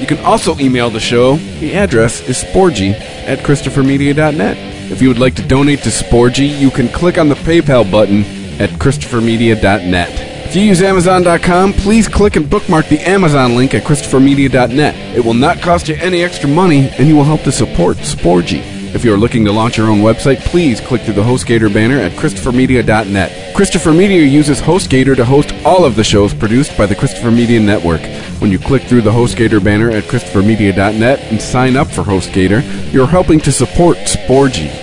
[0.00, 1.36] You can also email the show.
[1.60, 2.94] The address is sporgy
[3.26, 4.56] at ChristopherMedia.net.
[4.90, 8.24] If you would like to donate to Sporgy, you can click on the PayPal button
[8.60, 10.30] at ChristopherMedia.net.
[10.48, 15.16] If you use Amazon.com, please click and bookmark the Amazon link at ChristopherMedia.net.
[15.16, 18.64] It will not cost you any extra money, and you will help to support Sporgy.
[18.92, 21.98] If you are looking to launch your own website, please click through the HostGator banner
[21.98, 23.54] at ChristopherMedia.net.
[23.54, 27.60] Christopher Media uses HostGator to host all of the shows produced by the Christopher Media
[27.60, 28.00] Network.
[28.40, 33.06] When you click through the HostGator banner at ChristopherMedia.net and sign up for HostGator, you're
[33.06, 34.74] helping to support Sporgy.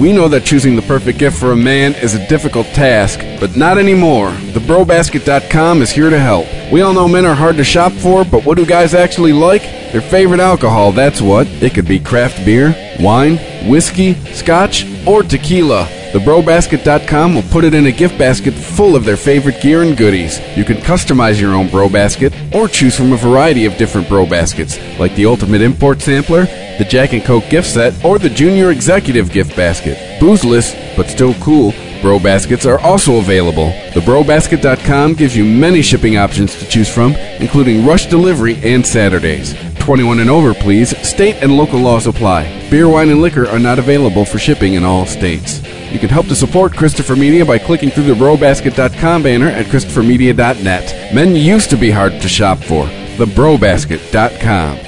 [0.00, 3.56] We know that choosing the perfect gift for a man is a difficult task, but
[3.56, 4.32] not anymore.
[4.32, 6.46] TheBroBasket.com is here to help.
[6.72, 9.62] We all know men are hard to shop for, but what do guys actually like?
[9.92, 11.46] Their favorite alcohol, that's what.
[11.62, 13.36] It could be craft beer, wine,
[13.70, 16.03] whiskey, scotch, or tequila.
[16.14, 20.38] TheBroBasket.com will put it in a gift basket full of their favorite gear and goodies.
[20.56, 24.26] You can customize your own Bro Basket or choose from a variety of different Bro
[24.26, 26.44] Baskets, like the Ultimate Import Sampler,
[26.78, 29.98] the Jack and Coke gift set, or the Junior Executive gift basket.
[30.20, 33.70] Boozeless, but still cool, Bro Baskets are also available.
[33.90, 39.52] TheBroBasket.com gives you many shipping options to choose from, including rush delivery and Saturdays.
[39.84, 40.96] 21 and over, please.
[41.06, 42.44] State and local laws apply.
[42.70, 45.62] Beer, wine, and liquor are not available for shipping in all states.
[45.92, 51.14] You can help to support Christopher Media by clicking through the BroBasket.com banner at ChristopherMedia.net.
[51.14, 52.86] Men used to be hard to shop for.
[53.16, 54.84] TheBroBasket.com.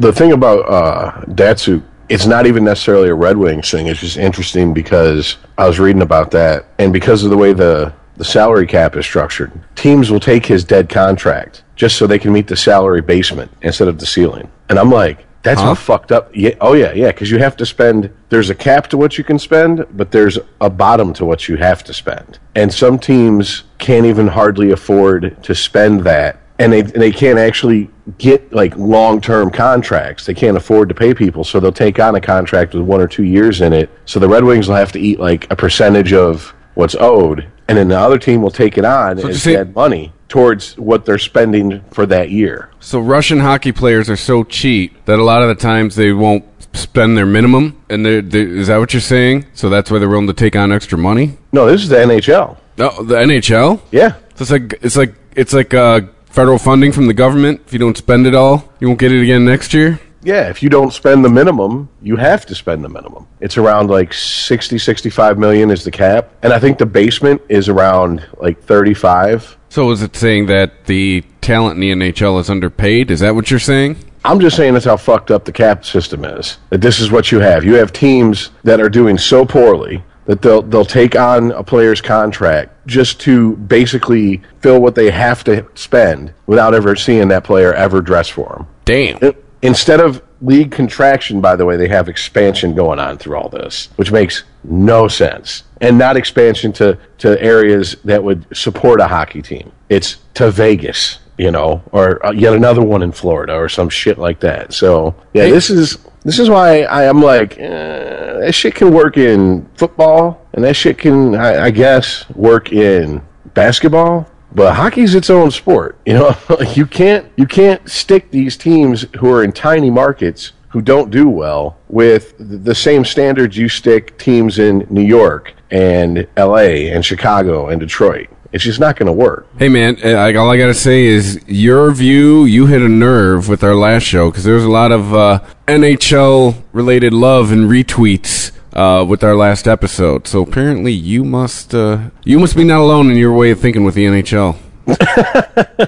[0.00, 3.86] the thing about uh, Datsyuk, it's not even necessarily a Red Wings thing.
[3.86, 7.92] It's just interesting because I was reading about that, and because of the way the
[8.20, 12.30] the salary cap is structured, teams will take his dead contract just so they can
[12.34, 14.46] meet the salary basement instead of the ceiling.
[14.68, 15.68] And I'm like, that's Huh?
[15.68, 16.30] how fucked up.
[16.34, 17.06] Yeah, oh yeah, yeah.
[17.12, 18.10] Because you have to spend.
[18.28, 21.56] There's a cap to what you can spend, but there's a bottom to what you
[21.56, 22.38] have to spend.
[22.54, 27.88] And some teams can't even hardly afford to spend that, and they they can't actually
[28.18, 30.26] get like long term contracts.
[30.26, 33.08] They can't afford to pay people, so they'll take on a contract with one or
[33.08, 33.88] two years in it.
[34.04, 37.78] So the Red Wings will have to eat like a percentage of what's owed, and
[37.78, 41.18] then the other team will take it on So as dead money towards what they're
[41.18, 42.70] spending for that year.
[42.80, 46.44] So Russian hockey players are so cheap that a lot of the times they won't
[46.72, 49.46] spend their minimum, and they're, they is that what you're saying?
[49.54, 51.36] So that's why they're willing to take on extra money?
[51.52, 52.56] No, this is the NHL.
[52.78, 53.80] No, the NHL.
[53.90, 54.14] Yeah.
[54.36, 57.62] So it's like it's like it's like uh, federal funding from the government.
[57.66, 60.00] If you don't spend it all, you won't get it again next year.
[60.22, 63.26] Yeah, if you don't spend the minimum, you have to spend the minimum.
[63.40, 66.30] It's around like 60, 65 million is the cap.
[66.42, 69.56] And I think the basement is around like 35.
[69.70, 73.10] So is it saying that the talent in the NHL is underpaid?
[73.10, 73.96] Is that what you're saying?
[74.24, 76.58] I'm just saying that's how fucked up the cap system is.
[76.68, 77.64] That this is what you have.
[77.64, 82.00] You have teams that are doing so poorly that they'll they'll take on a player's
[82.00, 87.72] contract just to basically fill what they have to spend without ever seeing that player
[87.72, 88.66] ever dress for them.
[88.84, 89.34] Damn.
[89.62, 93.88] Instead of league contraction, by the way, they have expansion going on through all this,
[93.96, 95.64] which makes no sense.
[95.80, 99.72] And not expansion to, to areas that would support a hockey team.
[99.88, 104.18] It's to Vegas, you know, or uh, yet another one in Florida or some shit
[104.18, 104.72] like that.
[104.72, 109.16] So, yeah, this is this is why I am like, eh, that shit can work
[109.16, 113.22] in football, and that shit can, I, I guess, work in
[113.54, 114.28] basketball.
[114.52, 115.96] But hockey's its own sport.
[116.06, 116.36] You know,
[116.74, 121.28] you can't you can't stick these teams who are in tiny markets who don't do
[121.28, 126.90] well with the same standards you stick teams in New York and L.A.
[126.92, 128.28] and Chicago and Detroit.
[128.52, 129.46] It's just not going to work.
[129.58, 132.44] Hey man, I, all I gotta say is your view.
[132.44, 135.44] You hit a nerve with our last show because there was a lot of uh,
[135.68, 140.26] NHL related love and retweets uh, with our last episode.
[140.26, 143.84] So apparently, you must uh, you must be not alone in your way of thinking
[143.84, 144.56] with the NHL.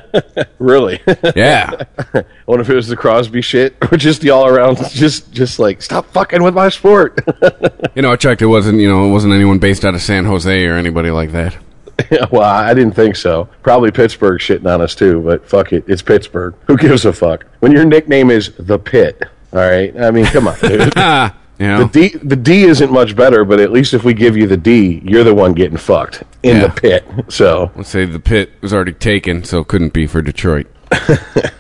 [0.63, 1.01] Really?
[1.35, 1.73] Yeah,
[2.15, 5.59] I wonder if it was the Crosby shit or just the all around, just just
[5.59, 7.19] like stop fucking with my sport.
[7.97, 8.43] you know I checked.
[8.43, 11.33] It wasn't you know it wasn't anyone based out of San Jose or anybody like
[11.33, 11.57] that.
[12.31, 13.49] well, I didn't think so.
[13.63, 16.55] Probably Pittsburgh shitting on us too, but fuck it, it's Pittsburgh.
[16.69, 17.45] Who gives a fuck?
[17.59, 19.21] When your nickname is the Pit,
[19.53, 19.95] all right.
[20.01, 20.97] I mean, come on, dude.
[21.59, 21.85] You know.
[21.85, 24.57] The D, the D isn't much better, but at least if we give you the
[24.57, 26.67] D, you're the one getting fucked in Yeah.
[26.67, 27.05] the pit.
[27.29, 30.67] So Let's say the pit was already taken, so it couldn't be for Detroit.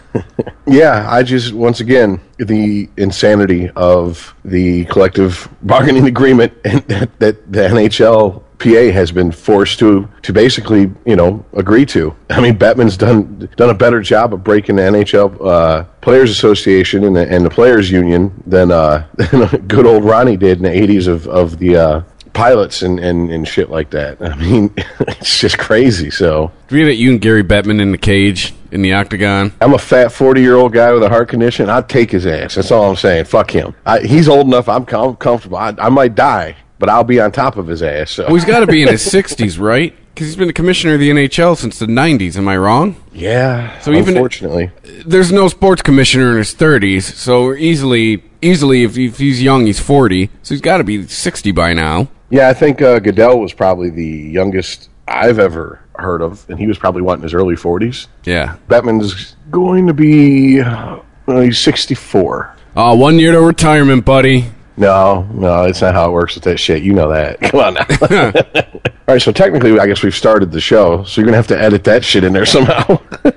[0.67, 7.53] Yeah, I just once again the insanity of the collective bargaining agreement and that, that
[7.53, 12.15] the NHL PA has been forced to to basically you know agree to.
[12.31, 17.05] I mean, Bettman's done done a better job of breaking the NHL uh, Players Association
[17.05, 20.69] and the, and the Players Union than, uh, than good old Ronnie did in the
[20.71, 24.21] '80s of of the uh, pilots and, and, and shit like that.
[24.23, 26.11] I mean, it's just crazy.
[26.11, 29.53] So Do we get you and Gary Bettman in the cage in the octagon?
[29.61, 31.69] I'm a fat 40 year old guy with a heart condition.
[31.69, 32.55] I'd take his ass.
[32.55, 33.25] That's all I'm saying.
[33.27, 33.75] Fuck him.
[33.85, 34.69] I, he's old enough.
[34.69, 35.59] I'm com- comfortable.
[35.59, 38.11] I, I might die, but I'll be on top of his ass.
[38.11, 38.25] So.
[38.25, 39.95] Well, he's got to be in his 60s, right?
[40.13, 42.37] Because he's been the commissioner of the NHL since the 90s.
[42.37, 42.97] Am I wrong?
[43.13, 43.79] yeah.
[43.79, 44.73] So even- unfortunately,
[45.07, 49.79] There's no sports commissioner in his 30s, so easily, easily, if, if he's young, he's
[49.79, 50.29] 40.
[50.43, 52.09] So he's got to be 60 by now.
[52.31, 56.67] yeah, I think uh, Goodell was probably the youngest I've ever heard of, and he
[56.67, 58.09] was probably what in his early 40s.
[58.25, 58.57] Yeah.
[58.69, 60.99] Bettman's going to be uh,
[61.29, 62.57] he's 64.
[62.75, 64.47] Uh, one year to retirement, buddy.
[64.77, 66.83] No, no, it's not how it works with that shit.
[66.83, 67.41] You know that.
[67.51, 67.85] Come on now.
[69.09, 71.59] All right, so technically, I guess we've started the show, so you're gonna have to
[71.61, 72.99] edit that shit in there somehow.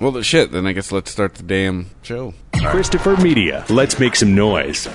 [0.00, 0.52] Well, the shit.
[0.52, 2.32] Then I guess let's start the damn show.
[2.66, 3.64] Christopher Media.
[3.68, 4.86] Let's make some noise.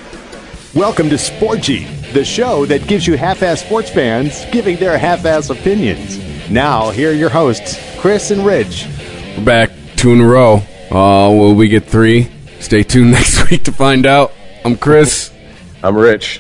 [0.73, 6.17] Welcome to Sporgy, the show that gives you half-ass sports fans giving their half-ass opinions.
[6.49, 8.87] Now, here are your hosts, Chris and Rich.
[9.37, 10.61] We're back two in a row.
[10.89, 12.31] Uh, will we get three?
[12.61, 14.31] Stay tuned next week to find out.
[14.63, 15.33] I'm Chris.
[15.83, 16.39] I'm Rich.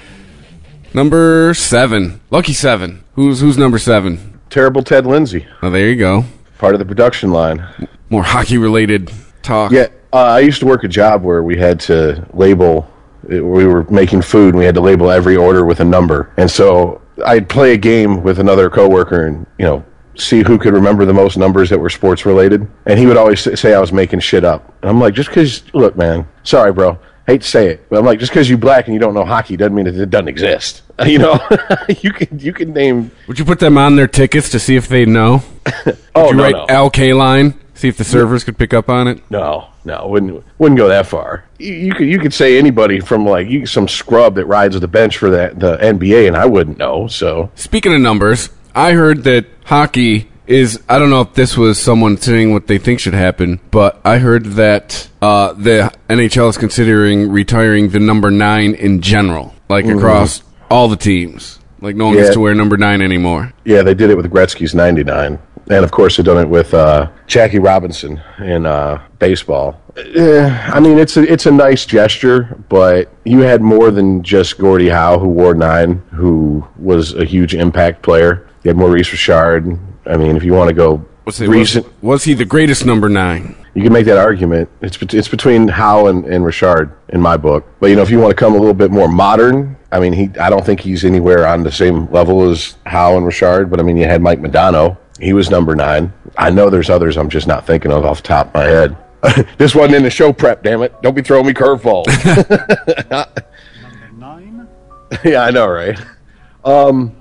[0.93, 2.21] Number seven.
[2.29, 3.03] Lucky seven.
[3.15, 4.39] Who's who's number seven?
[4.49, 6.25] Terrible Ted Lindsay, Oh, there you go.
[6.59, 7.65] part of the production line.
[8.09, 9.11] More hockey related
[9.41, 9.71] talk.
[9.71, 12.87] Yeah, uh, I used to work a job where we had to label.
[13.27, 16.31] We were making food, and we had to label every order with a number.
[16.37, 19.83] And so I'd play a game with another coworker, and you know,
[20.15, 22.67] see who could remember the most numbers that were sports related.
[22.85, 24.71] And he would always s- say I was making shit up.
[24.83, 26.99] And I'm like, just because, look, man, sorry, bro.
[27.25, 29.23] Hate to say it, but I'm like, just because you black and you don't know
[29.23, 30.81] hockey doesn't mean that it doesn't exist.
[31.05, 31.39] You know,
[32.01, 33.11] you can you can name.
[33.27, 35.41] Would you put them on their tickets to see if they know?
[36.15, 36.65] Oh Would you no, write no.
[36.67, 37.59] LK line?
[37.73, 39.19] See if the servers could pick up on it.
[39.31, 41.45] No, no, wouldn't wouldn't go that far.
[41.57, 44.87] You, you could you could say anybody from like you, some scrub that rides the
[44.87, 47.07] bench for that the NBA, and I wouldn't know.
[47.07, 50.81] So Speaking of numbers, I heard that hockey is.
[50.89, 54.17] I don't know if this was someone saying what they think should happen, but I
[54.19, 60.43] heard that uh, the NHL is considering retiring the number nine in general, like across
[60.69, 61.59] all the teams.
[61.81, 63.51] Like no one gets to wear number nine anymore.
[63.65, 65.37] yeah, they did it with Gretzky's '99,
[65.69, 69.81] and of course they've done it with uh, Jackie Robinson in uh, baseball.
[69.97, 74.89] I mean, it's a it's a nice gesture, but you had more than just Gordie
[74.89, 78.47] Howe, who wore nine, who was a huge impact player.
[78.63, 79.77] You had Maurice Richard.
[80.05, 82.85] I mean, if you want to go Was, he, recent, was, was he the greatest
[82.85, 83.55] number nine?
[83.73, 84.69] You can make that argument.
[84.81, 87.65] It's it's between Howe and, and Richard in my book.
[87.79, 90.13] But you know, if you want to come a little bit more modern, I mean,
[90.13, 93.71] he I don't think he's anywhere on the same level as Howe and Richard.
[93.71, 94.97] But I mean, you had Mike Modano.
[95.19, 96.13] He was number nine.
[96.37, 98.97] I know there's others I'm just not thinking of off the top of my head.
[99.57, 100.63] this wasn't in the show prep.
[100.63, 100.93] Damn it!
[101.01, 102.05] Don't be throwing me curveballs.
[104.17, 104.67] Nine?
[105.23, 105.99] yeah, I know, right?
[106.63, 107.15] Um,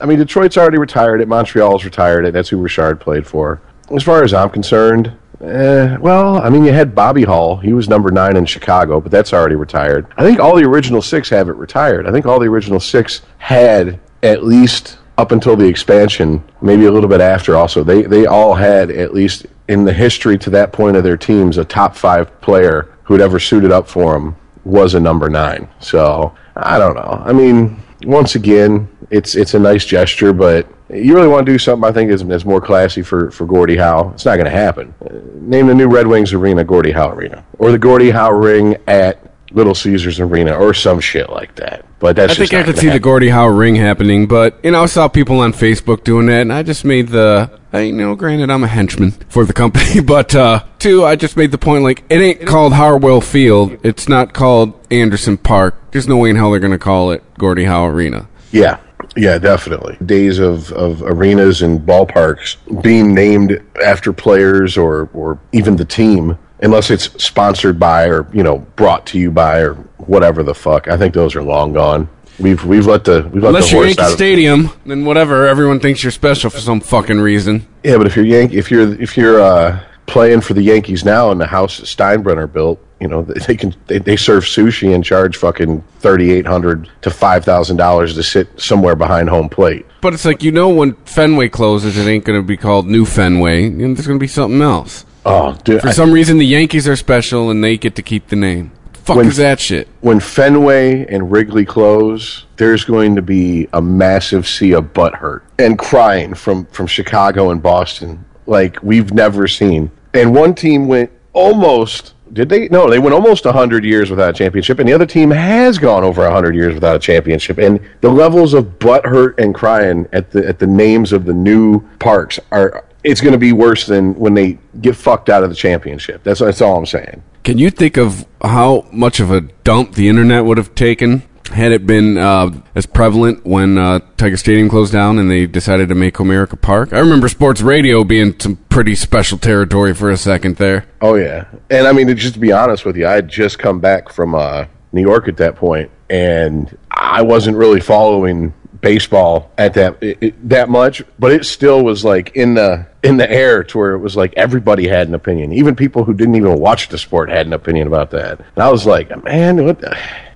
[0.00, 1.28] I mean, Detroit's already retired it.
[1.28, 2.32] Montreal's retired it.
[2.32, 3.60] That's who Richard played for.
[3.94, 7.56] As far as I'm concerned, eh, well, I mean, you had Bobby Hull.
[7.56, 10.06] He was number nine in Chicago, but that's already retired.
[10.16, 12.06] I think all the original six have it retired.
[12.06, 16.90] I think all the original six had at least up until the expansion, maybe a
[16.90, 17.56] little bit after.
[17.56, 21.16] Also, they they all had at least in the history to that point of their
[21.16, 25.68] teams a top five player who'd ever suited up for them was a number nine.
[25.78, 27.22] So I don't know.
[27.24, 31.58] I mean, once again, it's it's a nice gesture, but you really want to do
[31.58, 34.10] something I think is, is more classy for for Gordie Howe.
[34.14, 34.94] It's not going to happen.
[35.04, 38.76] Uh, name the new Red Wings arena Gordie Howe Arena, or the Gordie Howe Ring
[38.86, 39.18] at
[39.52, 41.84] Little Caesars Arena, or some shit like that.
[41.98, 43.02] But that's I just think I could see the happen.
[43.02, 46.52] Gordie Howe ring happening, but you know, I saw people on Facebook doing that, and
[46.52, 47.50] I just made the.
[47.74, 51.50] I, know, granted, I'm a henchman for the company, but uh, two, I just made
[51.50, 53.76] the point like it ain't called Harwell Field.
[53.82, 55.74] It's not called Anderson Park.
[55.90, 58.28] There's no way in hell they're gonna call it Gordie Howe Arena.
[58.52, 58.78] Yeah,
[59.16, 59.96] yeah, definitely.
[60.06, 66.38] Days of, of arenas and ballparks being named after players or, or even the team,
[66.60, 70.86] unless it's sponsored by or you know brought to you by or whatever the fuck.
[70.86, 72.08] I think those are long gone.
[72.38, 75.46] We've we've let the we've let Unless the you're Yankee Stadium, then whatever.
[75.46, 77.66] Everyone thinks you're special for some fucking reason.
[77.84, 81.30] yeah, but if you're Yank, if you're if you're uh, playing for the Yankees now
[81.30, 84.92] in the house that Steinbrenner built, you know they they can they, they serve sushi
[84.94, 89.48] and charge fucking thirty eight hundred to five thousand dollars to sit somewhere behind home
[89.48, 89.86] plate.
[90.00, 93.66] But it's like you know when Fenway closes, it ain't gonna be called New Fenway,
[93.66, 95.04] and there's gonna be something else.
[95.24, 98.26] Oh, dude, For I- some reason, the Yankees are special and they get to keep
[98.28, 98.72] the name.
[99.04, 99.86] Fuck When- is that shit?
[100.00, 105.44] when Fenway and Wrigley close, there's going to be a massive sea of butt hurt
[105.58, 109.90] and crying from from Chicago and Boston like we've never seen.
[110.14, 112.68] And one team went almost did they?
[112.68, 116.02] No, they went almost 100 years without a championship, and the other team has gone
[116.02, 117.58] over 100 years without a championship.
[117.58, 121.34] And the levels of butt hurt and crying at the at the names of the
[121.34, 125.50] new parks are it's going to be worse than when they get fucked out of
[125.50, 126.22] the championship.
[126.24, 127.22] That's that's all I'm saying.
[127.44, 131.72] Can you think of how much of a dump the internet would have taken had
[131.72, 135.94] it been uh, as prevalent when uh, Tiger Stadium closed down and they decided to
[135.94, 136.94] make Comerica Park?
[136.94, 140.86] I remember sports radio being some pretty special territory for a second there.
[141.02, 143.78] Oh yeah, and I mean, just to be honest with you, I had just come
[143.78, 149.74] back from uh, New York at that point, and I wasn't really following baseball at
[149.74, 153.64] that it, it- that much, but it still was like in the in the air
[153.64, 156.88] to where it was like everybody had an opinion, even people who didn't even watch
[156.88, 158.38] the sport had an opinion about that.
[158.38, 159.80] And I was like, man, what,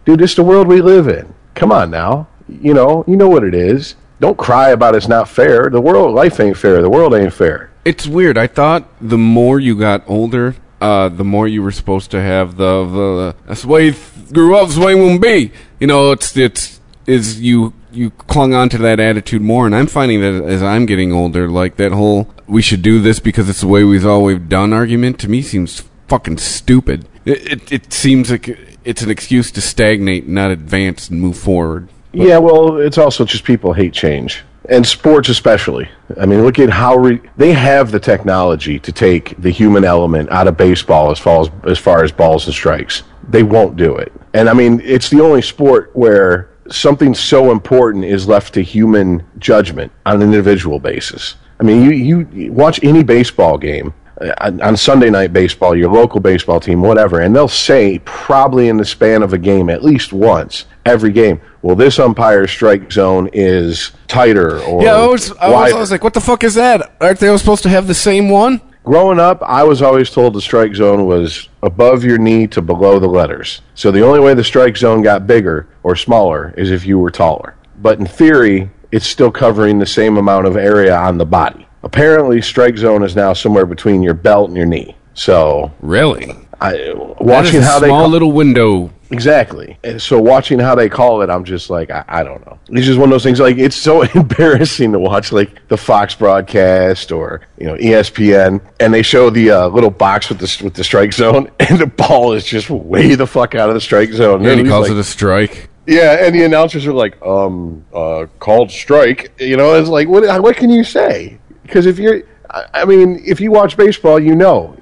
[0.04, 1.32] dude, this is the world we live in.
[1.54, 3.94] Come on now, you know, you know what it is.
[4.20, 5.70] Don't cry about it's not fair.
[5.70, 6.82] The world, life ain't fair.
[6.82, 7.70] The world ain't fair.
[7.84, 8.36] It's weird.
[8.36, 12.56] I thought the more you got older, uh, the more you were supposed to have
[12.56, 15.52] the the that's the way th- grew up, that's the way it won't be.
[15.80, 19.86] You know, it's it's is you you clung on to that attitude more, and I'm
[19.86, 23.60] finding that as I'm getting older, like that whole we should do this because it's
[23.60, 27.06] the way we've always done argument to me seems fucking stupid.
[27.24, 28.48] It it, it seems like
[28.84, 31.88] it's an excuse to stagnate, not advance and move forward.
[32.12, 34.42] Yeah, well, it's also just people hate change.
[34.68, 35.88] And sports especially.
[36.20, 40.30] I mean, look at how re- they have the technology to take the human element
[40.30, 43.02] out of baseball as far as, as far as balls and strikes.
[43.28, 44.12] They won't do it.
[44.34, 49.24] And I mean, it's the only sport where something so important is left to human
[49.38, 51.36] judgment on an individual basis.
[51.60, 55.90] I mean, you, you- watch any baseball game uh, on on Sunday night baseball, your
[55.90, 59.82] local baseball team, whatever, and they'll say probably in the span of a game at
[59.84, 65.32] least once every game, well, this umpire's strike zone is tighter or Yeah, I was,
[65.32, 65.72] I was.
[65.72, 66.92] I was like, what the fuck is that?
[67.00, 68.60] Aren't they all supposed to have the same one?
[68.88, 72.98] Growing up, I was always told the strike zone was above your knee to below
[72.98, 73.60] the letters.
[73.74, 77.10] So the only way the strike zone got bigger or smaller is if you were
[77.10, 77.54] taller.
[77.82, 81.68] But in theory, it's still covering the same amount of area on the body.
[81.82, 84.96] Apparently, strike zone is now somewhere between your belt and your knee.
[85.12, 86.34] So, Really?
[86.58, 88.90] I, watching how they have a small little window.
[89.10, 89.78] Exactly.
[89.84, 92.58] And so watching how they call it, I'm just like, I, I don't know.
[92.70, 93.40] It's just one of those things.
[93.40, 98.92] Like it's so embarrassing to watch, like the Fox broadcast or you know ESPN, and
[98.92, 102.32] they show the uh, little box with the with the strike zone, and the ball
[102.34, 104.44] is just way the fuck out of the strike zone.
[104.44, 105.70] And he calls like- it a strike.
[105.86, 109.32] yeah, and the announcers are like, um, uh, called strike.
[109.40, 110.42] You know, it's like, what?
[110.42, 111.38] What can you say?
[111.62, 114.74] Because if you're, I I mean, if you watch baseball, you know.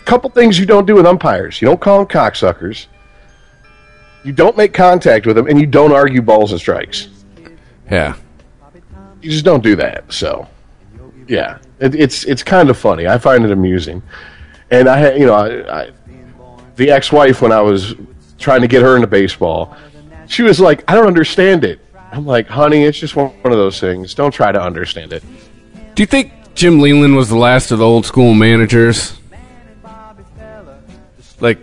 [0.00, 1.60] A couple things you don't do with umpires.
[1.60, 2.86] You don't call them cocksuckers.
[4.24, 7.08] You don't make contact with them, and you don't argue balls and strikes.
[7.90, 8.14] Yeah.
[9.22, 10.12] You just don't do that.
[10.12, 10.46] So,
[11.28, 13.06] yeah, it, it's it's kind of funny.
[13.06, 14.02] I find it amusing,
[14.70, 15.90] and I, had- you know, I, I,
[16.76, 17.94] the ex-wife when I was
[18.38, 19.76] trying to get her into baseball,
[20.26, 21.80] she was like, "I don't understand it."
[22.12, 24.14] I'm like, "Honey, it's just one one of those things.
[24.14, 25.22] Don't try to understand it."
[25.94, 29.18] Do you think Jim Leyland was the last of the old school managers?
[31.40, 31.58] Like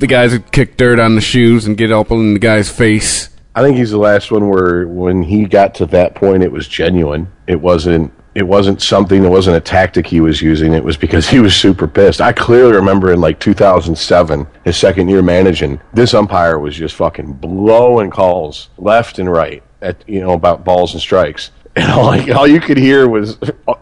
[0.00, 3.28] the guys who kick dirt on the shoes and get up in the guy's face.
[3.54, 6.66] I think he's the last one where when he got to that point, it was
[6.66, 7.30] genuine.
[7.46, 8.12] It wasn't.
[8.32, 9.24] It wasn't something.
[9.24, 10.72] It wasn't a tactic he was using.
[10.72, 12.20] It was because he was super pissed.
[12.20, 17.32] I clearly remember in like 2007, his second year managing, this umpire was just fucking
[17.34, 21.50] blowing calls left and right at you know about balls and strikes.
[21.74, 23.36] And all, like, all you could hear was,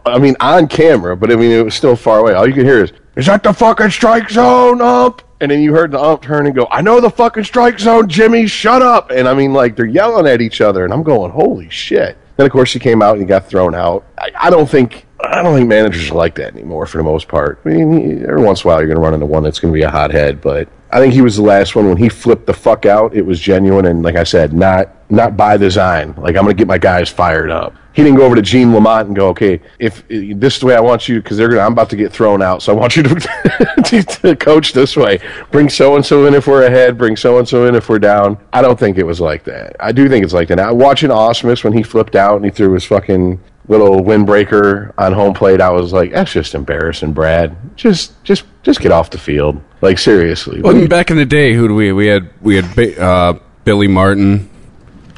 [0.05, 2.33] I mean, on camera, but I mean, it was still far away.
[2.33, 5.73] All you could hear is, "Is that the fucking strike zone, ump?" And then you
[5.73, 9.09] heard the ump turn and go, I know the fucking strike zone, Jimmy, shut up.
[9.09, 12.17] And I mean, like, they're yelling at each other, and I'm going, holy shit.
[12.35, 14.05] Then, of course, he came out and got thrown out.
[14.17, 15.05] I, I don't think.
[15.21, 17.59] I don't think managers are like that anymore for the most part.
[17.65, 19.73] I mean, every once in a while you're going to run into one that's going
[19.73, 22.45] to be a hothead, but I think he was the last one when he flipped
[22.47, 23.15] the fuck out.
[23.15, 26.13] It was genuine and, like I said, not not by design.
[26.17, 27.75] Like I'm going to get my guys fired up.
[27.93, 30.75] He didn't go over to Gene Lamont and go, okay, if this is the way
[30.75, 32.95] I want you, because they're gonna, I'm about to get thrown out, so I want
[32.95, 33.15] you to,
[33.85, 35.19] to, to coach this way.
[35.51, 36.97] Bring so and so in if we're ahead.
[36.97, 38.37] Bring so and so in if we're down.
[38.53, 39.75] I don't think it was like that.
[39.79, 40.55] I do think it's like that.
[40.55, 45.13] Now, watching Ausmus when he flipped out and he threw his fucking little windbreaker on
[45.13, 47.55] home plate, I was like, that's just embarrassing, Brad.
[47.77, 49.61] Just just just get off the field.
[49.81, 53.39] Like seriously, Well, back in the day, who do we we had we had uh,
[53.63, 54.49] Billy Martin.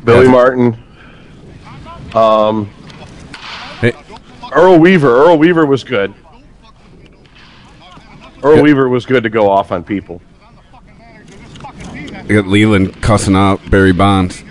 [0.03, 0.31] Billy Yeah.
[0.31, 0.73] Martin.
[3.79, 3.93] Hey,
[4.53, 5.09] Earl Weaver.
[5.09, 6.13] Earl Weaver was good.
[8.43, 10.21] Earl Weaver was good to go off on people.
[12.27, 14.43] You got Leyland cussing out Barry Bonds.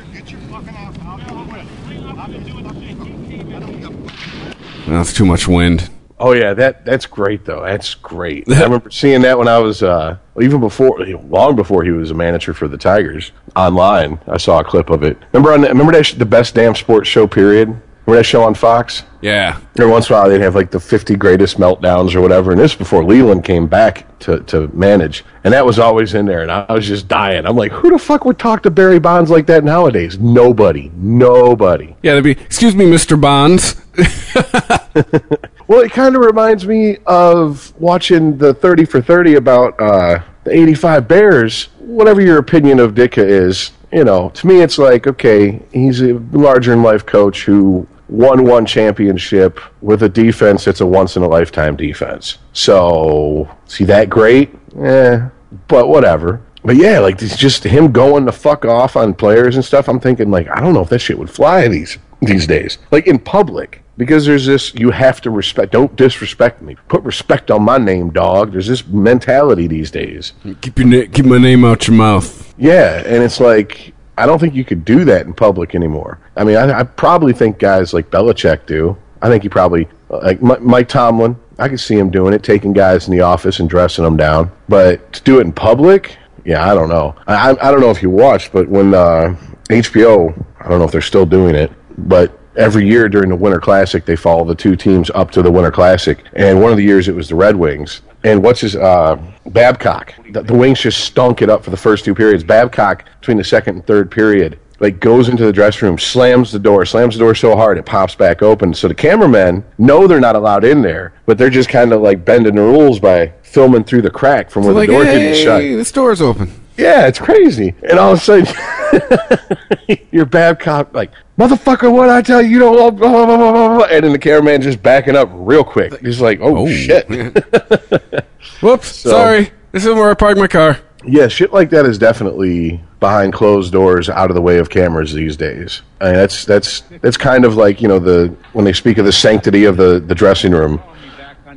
[4.90, 5.90] That's too much wind.
[6.18, 7.62] Oh yeah, that that's great though.
[7.62, 8.44] That's great.
[8.50, 12.14] I remember seeing that when I was uh, even before, long before he was a
[12.14, 13.32] manager for the Tigers.
[13.56, 15.16] Online, I saw a clip of it.
[15.32, 17.68] Remember on remember that sh- the best damn sports show period.
[18.06, 19.04] Remember that show on Fox?
[19.20, 19.61] Yeah.
[19.78, 22.50] Every once in a while, they'd have like the 50 greatest meltdowns or whatever.
[22.50, 25.25] And this before Leyland came back to, to manage.
[25.44, 26.42] And that was always in there.
[26.42, 27.47] And I was just dying.
[27.47, 30.18] I'm like, who the fuck would talk to Barry Bonds like that nowadays?
[30.18, 30.90] Nobody.
[30.97, 31.94] Nobody.
[32.02, 33.20] Yeah, they'd be, excuse me, Mr.
[33.20, 33.80] Bonds.
[35.70, 40.50] Well, it kind of reminds me of watching the 30 for 30 about uh, the
[40.50, 41.64] 85 Bears.
[41.78, 46.14] Whatever your opinion of Ditka is, you know, to me it's like, okay, he's a
[46.32, 51.23] larger in life coach who won one championship with a defense that's a once in
[51.23, 52.38] a lifetime defense.
[52.52, 54.52] So, see that great?
[54.76, 55.28] Eh,
[55.68, 56.42] but whatever.
[56.64, 59.88] But yeah, like it's just him going the fuck off on players and stuff.
[59.88, 62.78] I'm thinking like I don't know if that shit would fly these these days.
[62.90, 63.85] Like in public.
[64.00, 66.75] Because there's this you have to respect don't disrespect me.
[66.88, 68.52] Put respect on my name, dog.
[68.52, 70.33] There's this mentality these days.
[70.62, 72.54] keep your na- keep my name out your mouth.
[72.57, 76.19] Yeah, and it's like I don't think you could do that in public anymore.
[76.35, 78.97] I mean, I, I probably think guys like Belichick do.
[79.21, 81.37] I think he probably like Mi- Mike Tomlin.
[81.59, 84.50] I could see him doing it, taking guys in the office and dressing them down.
[84.66, 86.16] But to do it in public,
[86.47, 87.16] yeah, I don't know.
[87.26, 89.37] I, I I don't know if you watched, but when uh,
[89.69, 91.71] HBO, I don't know if they're still doing it,
[92.09, 95.50] but every year during the Winter Classic, they follow the two teams up to the
[95.50, 96.23] Winter Classic.
[96.35, 98.02] And one of the years it was the Red Wings.
[98.25, 99.16] And what's his uh,
[99.47, 100.14] Babcock?
[100.33, 102.45] The, the Wings just stunk it up for the first two periods.
[102.45, 104.59] Babcock between the second and third period.
[104.78, 107.85] Like goes into the dressing room, slams the door, slams the door so hard it
[107.85, 108.73] pops back open.
[108.73, 112.25] So the cameramen know they're not allowed in there, but they're just kind of like
[112.25, 115.45] bending the rules by filming through the crack from where like, the door hey, didn't
[115.45, 115.61] shut.
[115.61, 116.50] this door's open.
[116.80, 117.75] Yeah, it's crazy.
[117.88, 122.97] And all of a sudden, your Babcock, like, motherfucker, what I tell you, you don't,
[122.97, 123.36] blah, blah,
[123.76, 125.99] blah, and then the cameraman just backing up real quick.
[126.00, 126.69] He's like, oh, Oh.
[126.69, 127.08] shit.
[128.60, 129.50] Whoops, sorry.
[129.73, 130.78] This is where I parked my car.
[131.06, 135.12] yeah, shit like that is definitely behind closed doors, out of the way of cameras
[135.14, 135.82] these days.
[136.00, 139.06] I mean, that's that's that's kind of like you know the when they speak of
[139.06, 140.82] the sanctity of the the dressing room.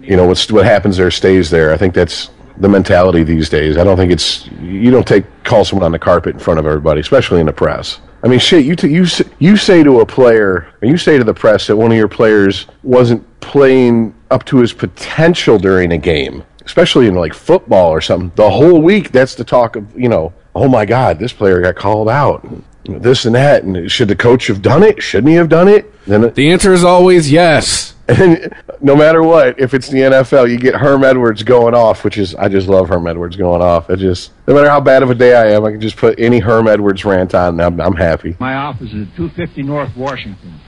[0.01, 1.73] You know, what's what happens there stays there.
[1.73, 3.77] I think that's the mentality these days.
[3.77, 6.65] I don't think it's you don't take call someone on the carpet in front of
[6.65, 7.99] everybody, especially in the press.
[8.23, 8.65] I mean, shit.
[8.65, 9.05] You t- you
[9.39, 12.07] you say to a player, or you say to the press that one of your
[12.07, 17.99] players wasn't playing up to his potential during a game, especially in like football or
[18.01, 18.31] something.
[18.35, 21.75] The whole week, that's the talk of you know, oh my God, this player got
[21.75, 22.47] called out,
[22.85, 25.03] this and that, and should the coach have done it?
[25.03, 25.91] Shouldn't he have done it?
[26.05, 27.92] Then The answer is always yes.
[28.19, 32.17] And no matter what, if it's the NFL, you get Herm Edwards going off, which
[32.17, 33.89] is I just love Herm Edwards going off.
[33.89, 36.19] It just no matter how bad of a day I am, I can just put
[36.19, 38.35] any Herm Edwards rant on, and I'm, I'm happy.
[38.39, 40.59] My office is at 250 North Washington.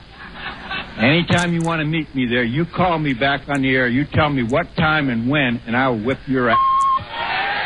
[0.98, 3.88] Anytime you want to meet me there, you call me back on the air.
[3.88, 6.58] You tell me what time and when, and I'll whip your ass.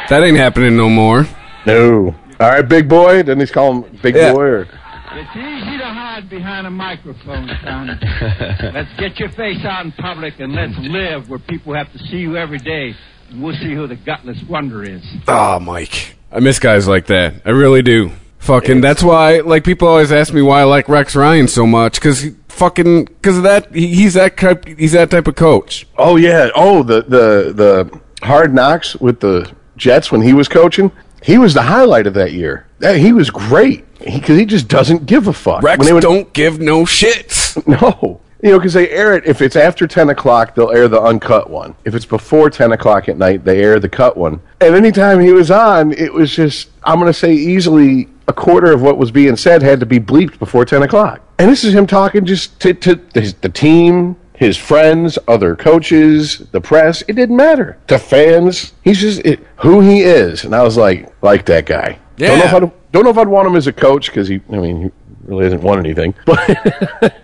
[0.10, 1.28] That ain't happening no more.
[1.68, 3.18] No, all right, big boy.
[3.18, 4.34] Didn't he call him big Yeah.
[4.34, 4.44] boy?
[4.46, 4.68] Or
[5.12, 7.93] It's easy to hide behind a microphone, Sonny.
[8.74, 12.17] let's get your face out in public and let's live where people have to see
[12.17, 12.93] you every day.
[13.32, 15.02] And we'll see who the gutless wonder is.
[15.28, 16.15] Oh, Mike.
[16.32, 17.41] I miss guys like that.
[17.43, 18.12] I really do.
[18.38, 21.95] Fucking, that's why, like, people always ask me why I like Rex Ryan so much,
[21.95, 25.88] because fucking, because of that, he, he's that type, he's that type of coach.
[25.98, 30.91] oh yeah, oh the the the hard knocks with the Jets when he was coaching.
[31.22, 32.65] He was the highlight of that year.
[32.80, 35.62] That- He was great because he, just doesn't give a fuck.
[35.63, 37.39] Rex When would- don't give no shits.
[37.68, 38.22] No.
[38.42, 39.26] You know, because they air it.
[39.26, 41.76] If it's after 10 o'clock, they'll air the uncut one.
[41.84, 44.39] If it's before 10 o'clock at night, they air the cut one.
[44.62, 48.72] And anytime he was on, it was just, I'm going to say easily a quarter
[48.72, 51.20] of what was being said had to be bleeped before 10 o'clock.
[51.38, 56.38] And this is him talking just to, to his, the team, his friends, other coaches,
[56.54, 57.02] the press.
[57.10, 57.78] It didn't matter.
[57.88, 60.46] To fans, he's just it, who he is.
[60.46, 62.00] And I was like, like that guy.
[62.27, 64.41] Don't know if I'd, don't know if I'd want him as a coach because he,
[64.51, 64.91] I mean, he
[65.25, 66.13] really hasn't won anything.
[66.25, 66.39] But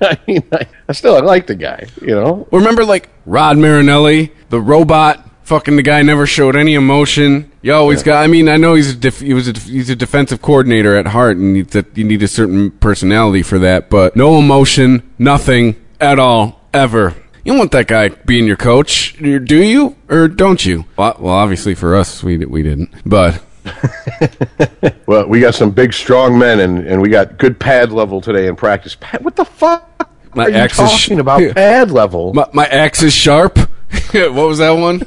[0.01, 1.87] I mean, I, I still I like the guy.
[2.01, 7.51] You know, Remember, like, Rod Marinelli, the robot, fucking the guy never showed any emotion.
[7.61, 9.95] You always got, I mean, I know he's a, def, he was a, he's a
[9.95, 14.15] defensive coordinator at heart, and you- that you need a certain personality for that, but
[14.15, 17.15] no emotion, nothing at all, ever.
[17.43, 20.85] You want that guy being your coach, do you, or don't you?
[20.97, 23.39] Well, well obviously for us, we we didn't, but
[25.05, 28.47] well, we got some big, strong men, and, and we got good pad level today
[28.47, 28.95] in practice.
[28.99, 31.41] Pad, what the fuck My are you is sh- talking about?
[31.55, 32.33] Pad level?
[32.33, 33.57] my, my axe is sharp.
[34.11, 35.01] what was that one?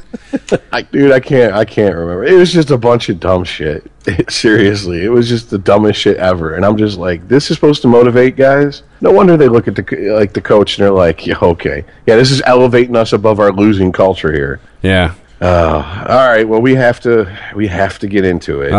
[0.73, 1.53] I, dude, I can't.
[1.53, 2.25] I can't remember.
[2.25, 3.91] It was just a bunch of dumb shit.
[4.29, 6.55] seriously, it was just the dumbest shit ever.
[6.55, 8.83] And I'm just like, this is supposed to motivate guys.
[9.01, 12.17] No wonder they look at the like the coach and they're like, yeah, okay, yeah,
[12.17, 14.61] this is elevating us above our losing culture here.
[14.83, 15.15] Yeah.
[15.41, 16.47] Uh, all right.
[16.49, 18.77] Well, we have to we have to get into it, Oh,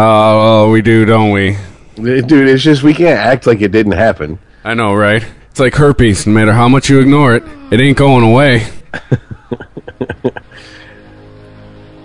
[0.65, 1.57] oh, we do, don't we?
[1.95, 2.31] dude.
[2.49, 4.39] It's just we can't act like it didn't happen.
[4.63, 5.25] I know, right?
[5.51, 6.27] It's like herpes.
[6.27, 8.67] No matter how much you ignore it, it ain't going away.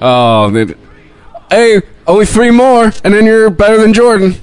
[0.00, 0.74] oh, then-
[1.50, 4.34] hey, only three more, and then you're better than Jordan.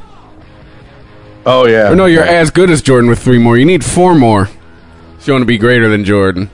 [1.45, 1.91] Oh yeah.
[1.91, 3.57] Or no, you're as good as Jordan with three more.
[3.57, 4.49] You need four more.
[5.19, 6.49] If you want to be greater than Jordan.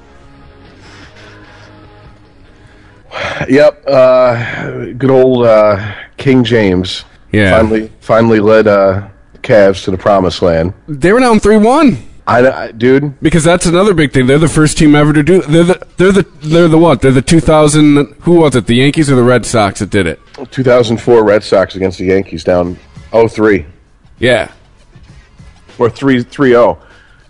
[3.50, 3.84] Yep.
[3.88, 7.06] Uh, good old uh, King James.
[7.32, 7.52] Yeah.
[7.58, 9.08] Finally, finally led uh,
[9.44, 10.74] Cavs to the promised land.
[10.88, 11.98] They were down three one.
[12.26, 13.18] I, I dude.
[13.22, 14.28] Because that's another big thing.
[14.28, 15.42] They're the first team ever to do.
[15.44, 15.88] They're the.
[15.98, 16.24] They're the.
[16.42, 17.02] They're the what?
[17.02, 18.16] They're the 2000.
[18.22, 18.66] Who was it?
[18.68, 20.20] The Yankees or the Red Sox that did it?
[20.52, 22.78] 2004 Red Sox against the Yankees down
[23.12, 23.66] 0-3
[24.20, 24.52] Yeah.
[25.80, 26.78] or 3-0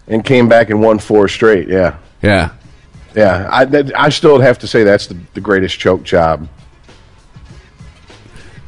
[0.08, 1.68] and came back and won four straight.
[1.68, 1.98] Yeah.
[2.22, 2.52] Yeah.
[3.18, 6.48] Yeah, I, that, I still have to say that's the, the greatest choke job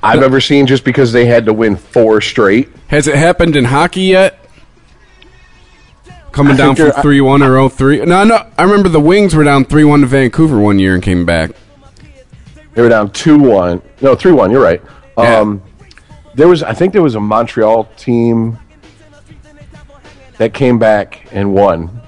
[0.01, 2.69] I've ever seen just because they had to win four straight.
[2.87, 4.39] Has it happened in hockey yet?
[6.31, 8.07] Coming I down from three one or 0-3?
[8.07, 8.51] No, no.
[8.57, 11.51] I remember the Wings were down three one to Vancouver one year and came back.
[12.73, 13.83] They were down 2-1.
[14.01, 14.81] No, 3-1, you're right.
[15.15, 15.37] Yeah.
[15.37, 15.61] Um,
[16.33, 18.57] there was I think there was a Montreal team
[20.37, 22.01] that came back and won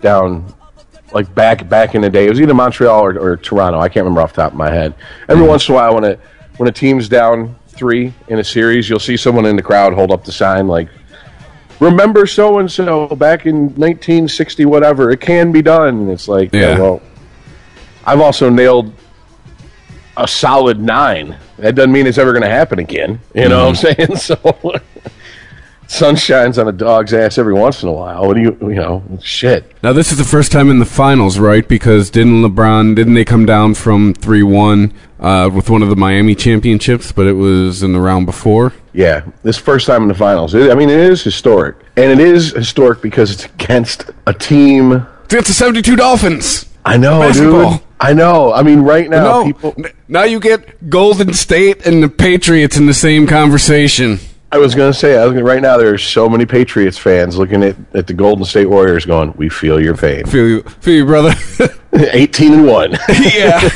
[0.00, 0.54] down
[1.12, 2.26] like back back in the day.
[2.26, 3.78] It was either Montreal or, or Toronto.
[3.80, 4.94] I can't remember off the top of my head.
[5.28, 5.48] Every Mm-hmm.
[5.50, 6.18] once in a while when a
[6.58, 10.10] when a team's down 3 in a series, you'll see someone in the crowd hold
[10.10, 10.88] up the sign like
[11.80, 15.10] remember so and so back in 1960 whatever.
[15.10, 16.00] It can be done.
[16.00, 16.78] And it's like, yeah, Yeah.
[16.78, 17.02] well
[18.04, 18.92] I've also nailed
[20.16, 21.36] a solid nine.
[21.58, 23.20] That doesn't mean it's ever going to happen again.
[23.34, 24.16] You know what I'm saying?
[24.16, 24.36] So,
[25.88, 28.26] sun shines on a dog's ass every once in a while.
[28.26, 29.72] What do you, you know, shit.
[29.82, 31.66] Now this is the first time in the finals, right?
[31.66, 35.96] Because didn't LeBron didn't they come down from three one uh, with one of the
[35.96, 38.72] Miami championships, but it was in the round before.
[38.92, 40.54] Yeah, this first time in the finals.
[40.54, 45.06] It, I mean, it is historic, and it is historic because it's against a team.
[45.30, 46.66] It's the seventy two Dolphins.
[46.84, 47.72] I know, Basketball.
[47.72, 47.80] dude.
[48.00, 48.52] I know.
[48.52, 49.74] I mean, right now, no, people.
[49.76, 54.20] n- now you get Golden State and the Patriots in the same conversation.
[54.50, 57.36] I was going to say, I was gonna, right now, there's so many Patriots fans
[57.36, 60.94] looking at, at the Golden State Warriors, going, "We feel your pain." Feel you, feel
[60.94, 61.34] you, brother.
[61.92, 62.92] 18 and one.
[63.08, 63.68] yeah.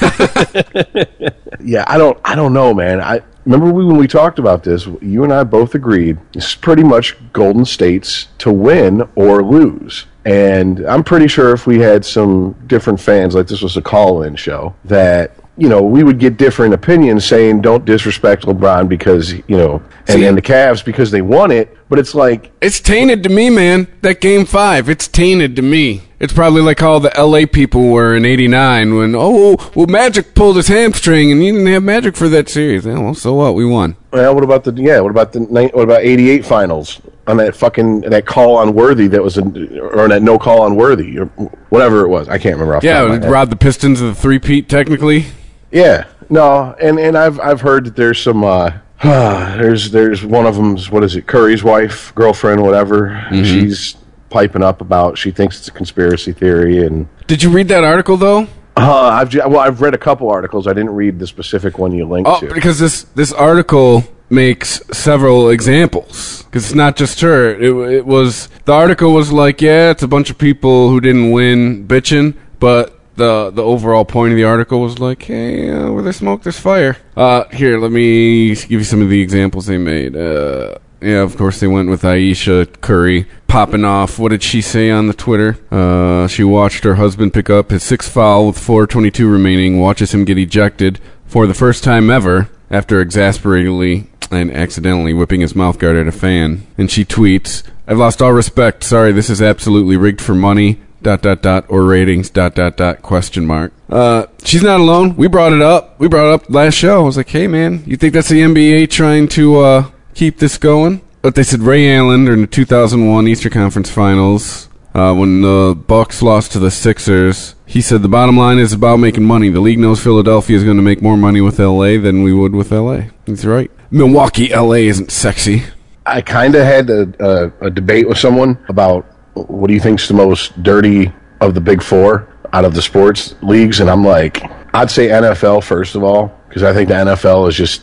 [1.64, 3.00] Yeah, I don't I don't know, man.
[3.00, 6.82] I remember we, when we talked about this, you and I both agreed is pretty
[6.82, 10.06] much Golden State's to win or lose.
[10.24, 14.36] And I'm pretty sure if we had some different fans, like this was a call-in
[14.36, 19.56] show, that you know we would get different opinions saying don't disrespect LeBron because you
[19.56, 21.76] know, and, See- and the Cavs because they won it.
[21.88, 23.86] But it's like It's tainted to me, man.
[24.00, 26.02] That game five, it's tainted to me.
[26.18, 30.56] It's probably like all the LA people were in '89 when oh well Magic pulled
[30.56, 32.86] his hamstring and you didn't have Magic for that series.
[32.86, 33.54] Yeah, well, so what?
[33.54, 33.96] We won.
[34.12, 35.00] Well, what about the yeah?
[35.00, 39.22] What about the what about '88 finals on that fucking that call on Worthy that
[39.22, 39.42] was a,
[39.80, 41.26] or that no call on Worthy or
[41.70, 42.28] whatever it was?
[42.28, 42.76] I can't remember.
[42.76, 45.26] Off the top of my Yeah, robbed the Pistons of the three-peat technically.
[45.72, 50.54] Yeah, no, and and I've I've heard that there's some uh, there's there's one of
[50.56, 53.44] them's what is it Curry's wife girlfriend whatever Mm-hmm.
[53.44, 53.96] she's
[54.30, 58.16] piping up about she thinks it's a conspiracy theory and Did you read that article
[58.16, 58.46] though?
[58.76, 62.06] uh, I've well I've read a couple articles I didn't read the specific one you
[62.06, 66.42] linked Oh, to because this this article makes several examples.
[66.44, 67.50] Because it's not just her.
[67.54, 71.32] It, it was the article was like, yeah, it's a bunch of people who didn't
[71.32, 76.02] win bitching, but the the overall point of the article was like, hey, uh, where
[76.02, 76.96] there's smoke, there's fire.
[77.16, 80.16] Uh, here, let me give you some of the examples they made.
[80.16, 84.18] Uh, yeah, of course they went with Ayesha Curry popping off.
[84.18, 85.58] What did she say on the Twitter?
[85.70, 89.80] Uh, she watched her husband pick up his sixth foul with 4:22 remaining.
[89.80, 95.52] Watches him get ejected for the first time ever after exasperatingly and accidentally whipping his
[95.52, 96.66] mouthguard at a fan.
[96.78, 98.84] And she tweets, "I've lost all respect.
[98.84, 103.02] Sorry, this is absolutely rigged for money." Dot dot dot or ratings dot dot dot
[103.02, 103.72] question mark.
[103.90, 105.16] Uh, she's not alone.
[105.16, 105.98] We brought it up.
[105.98, 107.00] We brought it up last show.
[107.00, 110.58] I was like, hey man, you think that's the NBA trying to uh, keep this
[110.58, 111.02] going?
[111.20, 116.22] But they said Ray Allen during the 2001 Eastern Conference Finals uh, when the Bucks
[116.22, 117.54] lost to the Sixers.
[117.66, 119.48] He said the bottom line is about making money.
[119.48, 122.54] The league knows Philadelphia is going to make more money with LA than we would
[122.54, 123.02] with LA.
[123.26, 123.70] He's right.
[123.90, 125.64] Milwaukee, LA isn't sexy.
[126.04, 130.08] I kind of had a, a, a debate with someone about what do you think's
[130.08, 132.28] the most dirty of the big four.
[132.52, 134.42] out of the sports leagues, and I'm like,
[134.74, 137.82] I'd say NFL first of all because I think the NFL is just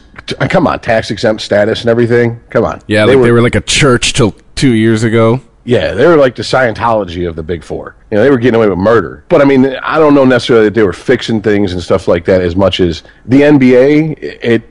[0.50, 2.40] come on tax exempt status and everything.
[2.50, 5.42] Come on, Yeah, like they were like a church till two years ago.
[5.66, 7.96] Yeah, they were like the Scientology of the Big Four.
[8.10, 9.24] You know, they were getting away with murder.
[9.30, 12.26] But I mean, I don't know necessarily that they were fixing things and stuff like
[12.26, 14.18] that as much as the NBA.
[14.20, 14.64] It,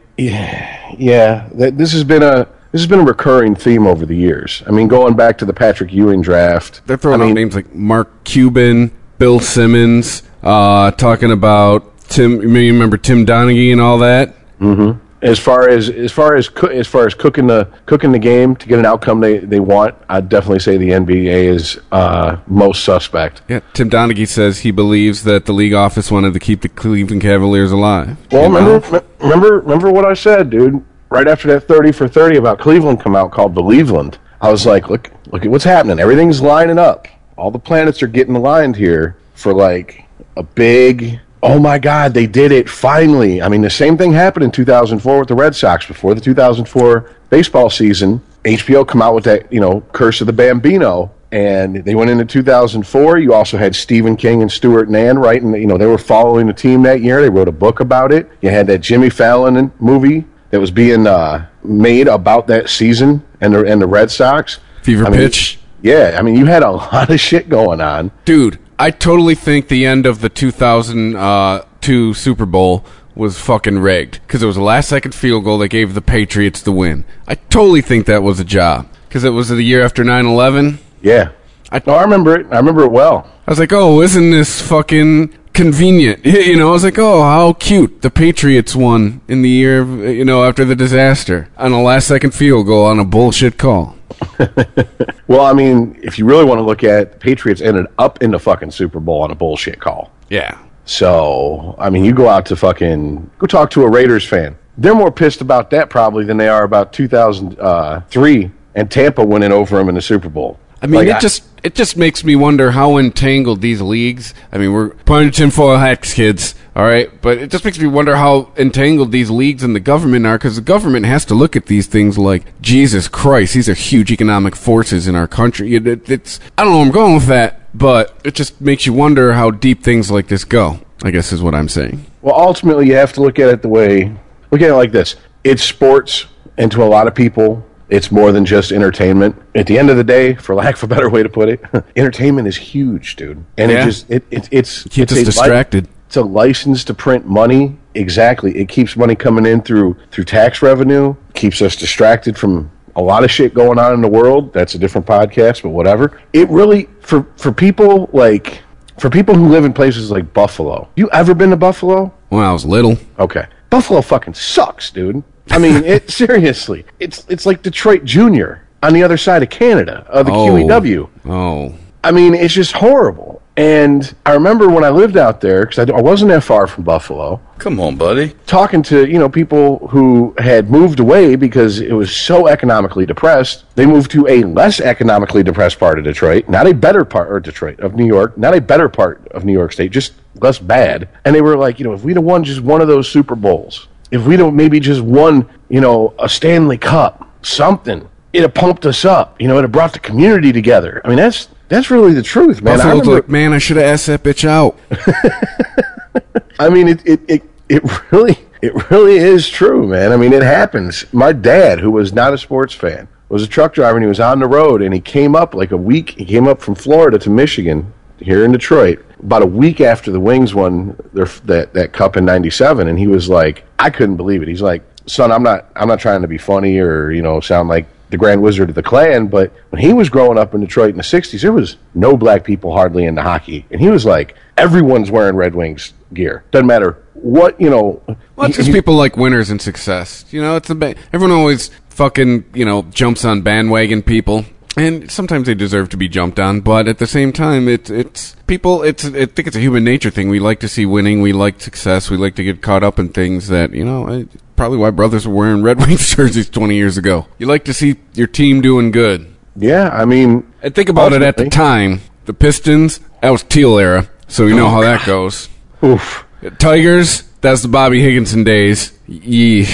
[0.99, 4.63] yeah, this has been a this has been a recurring theme over the years.
[4.67, 7.55] I mean, going back to the Patrick Ewing draft, they're throwing I mean, out names
[7.55, 12.43] like Mark Cuban, Bill Simmons, uh, talking about Tim.
[12.43, 14.35] You remember Tim Donaghy and all that.
[14.61, 18.55] Mm-hmm as far as as far as as far as cooking the cooking the game
[18.55, 22.85] to get an outcome they, they want, I'd definitely say the NBA is uh, most
[22.85, 23.43] suspect.
[23.49, 27.23] Yeah, Tim Donaghy says he believes that the league office wanted to keep the Cleveland
[27.23, 28.17] Cavaliers alive.
[28.31, 30.85] Well, remember remember remember what I said, dude.
[31.11, 34.90] Right after that thirty for thirty about Cleveland come out called Believeland, I was like,
[34.90, 35.99] look look at what's happening.
[35.99, 37.09] Everything's lining up.
[37.37, 40.05] All the planets are getting aligned here for like
[40.37, 43.42] a big oh my God, they did it finally.
[43.42, 47.11] I mean, the same thing happened in 2004 with the Red Sox before the 2004
[47.31, 48.21] baseball season.
[48.44, 51.12] HBO come out with that, you know, Curse of the Bambino.
[51.31, 53.18] And they went into 2004.
[53.18, 56.55] You also had Stephen King and Stewart O'Nan writing, you know, they were following the
[56.55, 57.21] team that year.
[57.21, 58.31] They wrote a book about it.
[58.40, 63.55] You had that Jimmy Fallon movie that was being uh, made about that season and
[63.55, 64.59] the, and the Red Sox.
[64.83, 65.59] Fever I Pitch.
[65.83, 68.11] Mean, yeah, I mean, you had a lot of shit going on.
[68.25, 72.85] Dude, I totally think the end of the 2002 Super Bowl
[73.15, 76.63] was fucking rigged because it was a last second field goal that gave the Patriots
[76.63, 77.05] the win.
[77.27, 80.79] I totally think that was a job because it was the year after 9 11.
[81.03, 81.31] Yeah.
[81.71, 82.47] I, no, I remember it.
[82.51, 83.31] I remember it well.
[83.47, 86.25] I was like, oh, isn't this fucking convenient?
[86.25, 88.03] You know, I was like, oh, how cute.
[88.03, 92.31] The Patriots won in the year, you know, after the disaster on a last second
[92.31, 93.97] field goal on a bullshit call.
[95.27, 98.23] well, I mean, if you really want to look at it, the Patriots ended up
[98.23, 100.12] in the fucking Super Bowl on a bullshit call.
[100.31, 100.57] Yeah.
[100.85, 104.57] So, I mean, you go out to fucking go talk to a Raiders fan.
[104.79, 109.51] They're more pissed about that probably than they are about 2003 uh, and Tampa winning
[109.51, 110.59] over them in the Super Bowl.
[110.81, 114.35] I mean, like, it I, just it just makes me wonder how entangled these leagues.
[114.53, 116.55] I mean, we're putting tinfoil hats, kids.
[116.77, 120.27] All right, but it just makes me wonder how entangled these leagues and the government
[120.27, 123.55] are, because the government has to look at these things like Jesus Christ.
[123.55, 125.75] These are huge economic forces in our country.
[125.75, 128.87] It, it, it's I don't know where I'm going with that, but it just makes
[128.87, 130.81] you wonder how deep things like this go.
[131.03, 132.07] I guess is what I'm saying.
[132.23, 134.14] Well, ultimately, you have to look at it the way
[134.51, 138.33] look at it like this: it's sports, and to a lot of people, it's more
[138.33, 139.37] than just entertainment.
[139.55, 141.61] At the end of the day, for lack of a better way to put it,
[141.96, 143.44] entertainment is huge, dude.
[143.57, 143.83] And yeah.
[143.83, 145.87] it just it, it it's keeps it's us distracted.
[145.87, 147.79] Li- it's a license to print money.
[147.94, 148.57] Exactly.
[148.57, 151.14] It keeps money coming in through through tax revenue.
[151.35, 154.53] Keeps us distracted from a lot of shit going on in the world.
[154.53, 156.20] That's a different podcast, but whatever.
[156.33, 158.62] It really for for people like
[158.98, 160.88] for people who live in places like Buffalo.
[160.96, 162.12] You ever been to Buffalo?
[162.31, 162.98] When I was little.
[163.18, 163.46] Okay.
[163.70, 165.22] Buffalo fucking sucks, dude.
[165.51, 166.85] I mean, it seriously.
[167.01, 170.47] It's it's like Detroit Junior on the other side of Canada of the oh.
[170.47, 171.09] QEW.
[171.27, 171.75] Oh.
[172.05, 173.43] I mean, it's just horrible.
[173.57, 176.85] And I remember when I lived out there because I, I wasn't that far from
[176.85, 177.41] Buffalo.
[177.59, 178.37] Come on, buddy.
[178.47, 183.65] Talking to you know people who had moved away because it was so economically depressed.
[183.75, 187.43] They moved to a less economically depressed part of Detroit, not a better part of
[187.43, 191.09] Detroit of New York, not a better part of New York State, just less bad.
[191.25, 193.35] And they were like, you know, if we'd have won just one of those Super
[193.35, 198.55] Bowls, if we don't maybe just won, you know, a Stanley Cup, something, it'd have
[198.55, 199.40] pumped us up.
[199.40, 201.01] You know, it'd have brought the community together.
[201.05, 202.81] I mean, that's that's really the truth, man.
[202.81, 204.79] I remember, like, man, I should have asked that bitch out.
[206.59, 210.12] I mean, it, it, it, it really it really is true, man.
[210.12, 211.05] I mean, it happens.
[211.12, 214.21] My dad, who was not a sports fan, was a truck driver and he was
[214.21, 216.11] on the road and he came up like a week.
[216.11, 220.21] He came up from Florida to Michigan here in Detroit about a week after the
[220.21, 224.43] Wings won their, that that cup in '97, and he was like, I couldn't believe
[224.43, 224.49] it.
[224.49, 227.69] He's like, son, I'm not I'm not trying to be funny or you know sound
[227.69, 230.91] like the Grand Wizard of the Klan, but when he was growing up in Detroit
[230.91, 233.67] in the 60s, there was no black people hardly into hockey.
[233.71, 236.45] And he was like, everyone's wearing Red Wings gear.
[236.51, 238.03] Doesn't matter what, you know.
[238.37, 240.25] Well, it's just people like winners and success.
[240.31, 244.47] You know, it's a ba- everyone always fucking, you know, jumps on bandwagon people.
[244.79, 248.37] And sometimes they deserve to be jumped on, but at the same time, it's it's
[248.47, 248.83] people.
[248.83, 250.29] It's I think it's a human nature thing.
[250.29, 251.21] We like to see winning.
[251.21, 252.11] We like success.
[252.11, 255.35] We like to get caught up in things that you know probably why brothers were
[255.35, 257.27] wearing Red Wings jerseys 20 years ago.
[257.38, 259.35] You like to see your team doing good.
[259.57, 262.01] Yeah, I mean, and think about it at the time.
[262.27, 265.49] The Pistons, that was teal era, so you know oh, how that goes.
[265.83, 266.25] Oof.
[266.59, 268.97] Tigers, that's the Bobby Higginson days.
[269.09, 269.67] Yee.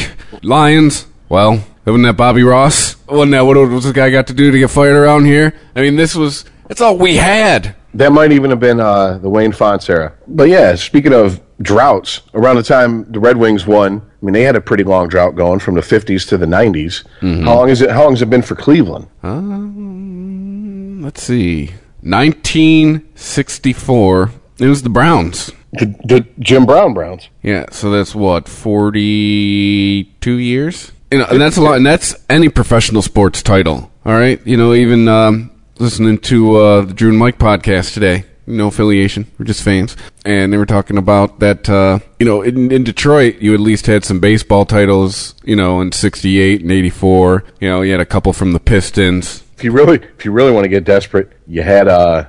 [0.43, 2.97] Lions, well, wasn't that Bobby Ross?
[3.07, 5.55] Wasn't that what, what this guy got to do to get fired around here?
[5.77, 7.77] I mean, this was, it's all we had.
[7.94, 10.14] That might even have been uh, the Wayne Fontes era.
[10.27, 14.42] But yeah, speaking of droughts, around the time the Red Wings won, I mean they
[14.42, 17.05] had a pretty long drought going from the 50s to the 90s.
[17.44, 17.90] How long is it?
[17.90, 19.07] How long has it been for Cleveland?
[19.23, 21.75] Um, let's see.
[22.01, 24.31] 1964.
[24.59, 25.53] It was the Browns.
[25.73, 27.29] The, the Jim Brown Browns.
[27.42, 30.92] Yeah, so that's what 42 years.
[31.14, 31.77] You know, and that's a lot.
[31.77, 33.88] And that's any professional sports title.
[34.05, 38.24] All right, you know, even um, listening to uh, the Drew and Mike podcast today.
[38.48, 39.31] No affiliation.
[39.38, 41.68] We're just fans, and they were talking about that.
[41.70, 45.37] Uh, you know, in, in Detroit, you at least had some baseball titles.
[45.44, 47.44] You know, in '68 and '84.
[47.61, 49.44] You know, you had a couple from the Pistons.
[49.57, 52.24] If you really, if you really want to get desperate, you had uh,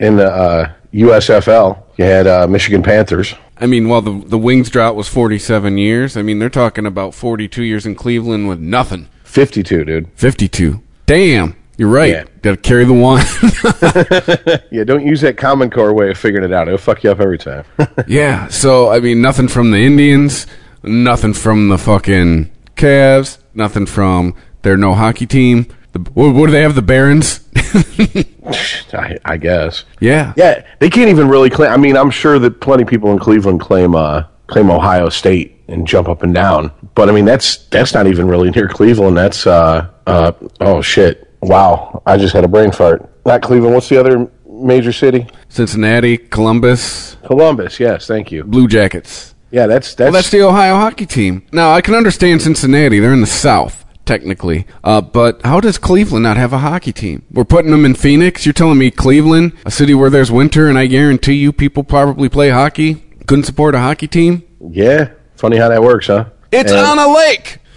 [0.00, 3.34] in the uh, USFL, you had uh, Michigan Panthers.
[3.58, 7.14] I mean, while the the Wings drought was 47 years, I mean they're talking about
[7.14, 9.08] 42 years in Cleveland with nothing.
[9.24, 10.08] 52, dude.
[10.14, 10.82] 52.
[11.06, 12.10] Damn, you're right.
[12.10, 12.24] Yeah.
[12.42, 13.22] Got to carry the one.
[14.70, 16.68] Yeah, don't use that Common Core way of figuring it out.
[16.68, 17.64] It'll fuck you up every time.
[18.06, 18.48] yeah.
[18.48, 20.46] So I mean, nothing from the Indians,
[20.82, 25.66] nothing from the fucking Cavs, nothing from their no hockey team.
[25.96, 26.74] The, what, what do they have?
[26.74, 27.40] The Barons.
[28.92, 29.84] I, I guess.
[30.00, 30.32] yeah.
[30.36, 31.70] Yeah, they can't even really claim.
[31.70, 35.62] I mean, I'm sure that plenty of people in Cleveland claim uh, claim Ohio State
[35.68, 36.70] and jump up and down.
[36.94, 39.16] But I mean, that's that's not even really near Cleveland.
[39.16, 41.34] That's uh, uh, oh shit!
[41.40, 43.08] Wow, I just had a brain fart.
[43.24, 43.74] Not Cleveland.
[43.74, 45.26] What's the other major city?
[45.48, 47.80] Cincinnati, Columbus, Columbus.
[47.80, 48.44] Yes, thank you.
[48.44, 49.34] Blue Jackets.
[49.50, 51.46] Yeah, that's that's, Well, that's the Ohio hockey team.
[51.52, 52.98] Now, I can understand Cincinnati.
[52.98, 54.66] They're in the South, technically.
[54.82, 57.24] Uh, but how does Cleveland not have a hockey team?
[57.30, 58.46] We're putting them in Phoenix.
[58.46, 62.28] You're telling me Cleveland, a city where there's winter, and I guarantee you people probably
[62.30, 64.42] play hockey, couldn't support a hockey team?
[64.70, 65.10] yeah.
[65.36, 66.24] Funny how that works, huh?
[66.50, 67.58] It's And- on a lake!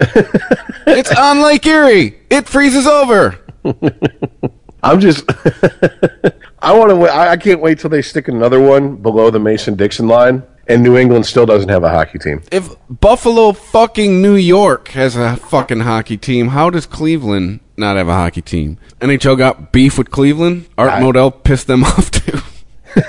[0.86, 2.16] it's on Lake Erie!
[2.30, 3.38] It freezes over!
[4.82, 5.24] I'm just.
[6.62, 7.02] I want to.
[7.12, 10.82] I I can't wait till they stick another one below the Mason Dixon line, and
[10.82, 12.42] New England still doesn't have a hockey team.
[12.52, 18.08] If Buffalo fucking New York has a fucking hockey team, how does Cleveland not have
[18.08, 18.78] a hockey team?
[19.00, 20.66] NHL got beef with Cleveland.
[20.78, 22.38] Art I- Modell pissed them off too.